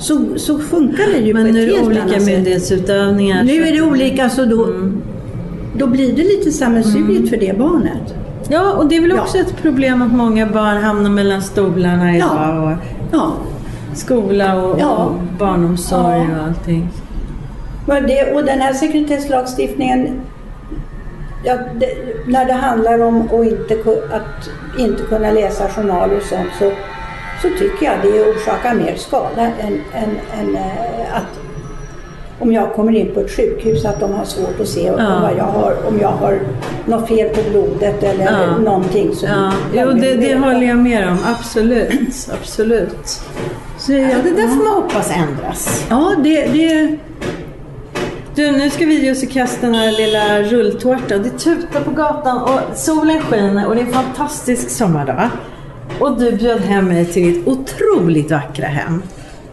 [0.00, 2.26] Så, så funkar det ju Men på nu ett är det helt olika annat sätt.
[2.26, 3.42] myndighetsutövningar.
[3.44, 5.02] Nu är det att- olika, så då, Mm.
[5.78, 8.14] då blir det lite sammelsuriet för det barnet.
[8.48, 9.20] Ja, och det är väl Ja.
[9.22, 12.28] också ett problem att många barn hamnar mellan stolarna idag.
[12.36, 12.62] Ja.
[12.62, 12.76] Och
[13.12, 13.32] Ja.
[13.94, 14.88] skola och, Ja.
[15.04, 16.36] och barnomsorg Ja.
[16.40, 16.88] och allting.
[17.86, 20.20] Men det, och den här sekretesslagstiftningen,
[21.44, 21.86] ja, det,
[22.26, 23.74] när det handlar om att inte,
[24.12, 26.72] att inte kunna läsa journaler och sånt så,
[27.42, 30.10] så tycker jag det orsakar mer skada än, än,
[30.40, 31.40] än eh, att
[32.38, 34.92] om jag kommer in på ett sjukhus att de har svårt att se Ja.
[35.16, 36.40] om, vad jag har, om jag har
[36.86, 38.56] något fel på blodet eller Ja.
[38.58, 39.14] någonting.
[39.14, 41.18] Som Ja, jo, det, det håller jag med om.
[41.38, 42.28] Absolut.
[42.40, 43.20] Absolut.
[43.78, 45.86] Så ja, det där får man hoppas ändras.
[45.90, 46.96] Ja, det, det,
[48.34, 51.22] Du, nu ska vi ge oss i kast den här lilla rulltårtan.
[51.22, 55.28] Det tutar på gatan och solen skiner och det är en fantastisk sommardag.
[56.00, 59.02] Och du bjöd hem mig till ditt otroligt vackra hem,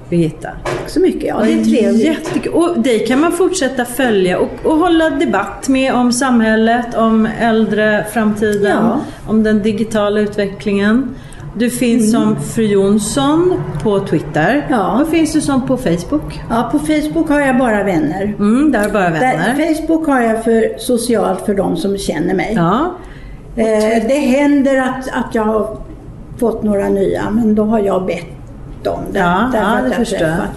[0.10, 0.50] Birgitta.
[0.64, 1.24] tack så mycket.
[1.24, 2.06] Ja, det är trevligt.
[2.06, 2.54] Jättekul.
[2.54, 8.06] Och dig kan man fortsätta följa och, och hålla debatt med om samhället, om äldre
[8.14, 9.00] framtiden, Ja.
[9.28, 11.16] om den digitala utvecklingen.
[11.56, 14.52] Du finns som Fru Jonsson på Twitter.
[14.54, 14.64] Mm.
[14.70, 14.96] Ja.
[15.00, 16.42] Vad finns du som på Facebook?
[16.50, 18.24] Ja, på Facebook har jag bara vänner.
[18.40, 19.54] Mm, där är bara vänner.
[19.58, 22.54] Där, Facebook har jag för socialt för de som känner mig.
[22.56, 22.92] Ja.
[23.56, 25.78] Eh, det händer att, att jag
[26.38, 29.20] fått några nya, men då har jag bett om det.
[29.20, 30.48] Ja, därför ja, att det jag förstår träffar.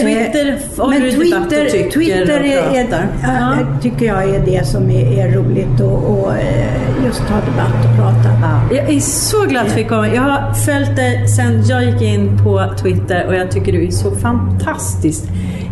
[0.00, 0.58] Twitter
[0.90, 3.28] men du debatt och Twitter, tycker Twitter och är, är, ja,
[3.60, 3.80] Ja.
[3.82, 7.96] tycker jag är det som är, är roligt och, och eh, just ha debatt och
[7.96, 8.60] prata.
[8.74, 10.08] Jag är så glad att du fick komma.
[10.14, 13.90] Jag har följt dig sedan jag gick in på Twitter och jag tycker du är
[13.90, 15.24] så fantastiskt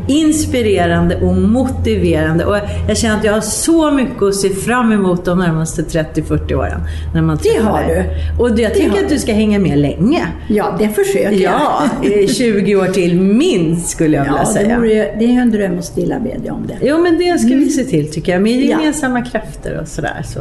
[0.08, 2.44] inspirerande och motiverande.
[2.44, 2.56] Och
[2.88, 6.80] jag känner att jag har så mycket att se fram emot de närmaste 30-40 åren.
[7.14, 8.06] När man träffar har dig.
[8.38, 10.26] Och jag tycker har att du ska hänga med länge.
[10.48, 12.12] Ja, det försöker Ja, jag.
[12.12, 14.76] i 20 år till minst skulle jag vilja Ja, det, säga.
[14.76, 16.78] vore, ju- det är ju en dröm att stilla bedja om det.
[16.82, 18.42] Jo, men det ska vi se till tycker jag.
[18.42, 18.68] Med Ja.
[18.70, 20.40] gemensamma krafter och sådär så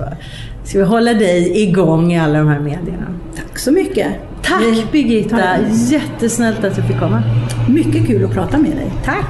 [0.63, 3.07] ska vi hålla dig igång i alla de här medierna.
[3.35, 4.07] Tack så mycket.
[4.43, 5.37] Tack Vi- Birgitta!
[5.37, 5.61] Tack.
[5.89, 7.23] Jättesnällt att du fick komma.
[7.69, 8.91] Mycket kul att prata med dig.
[9.05, 9.25] Tack!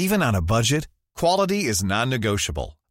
[0.00, 0.84] Even on a budget,
[1.20, 2.72] quality is non-negotiable.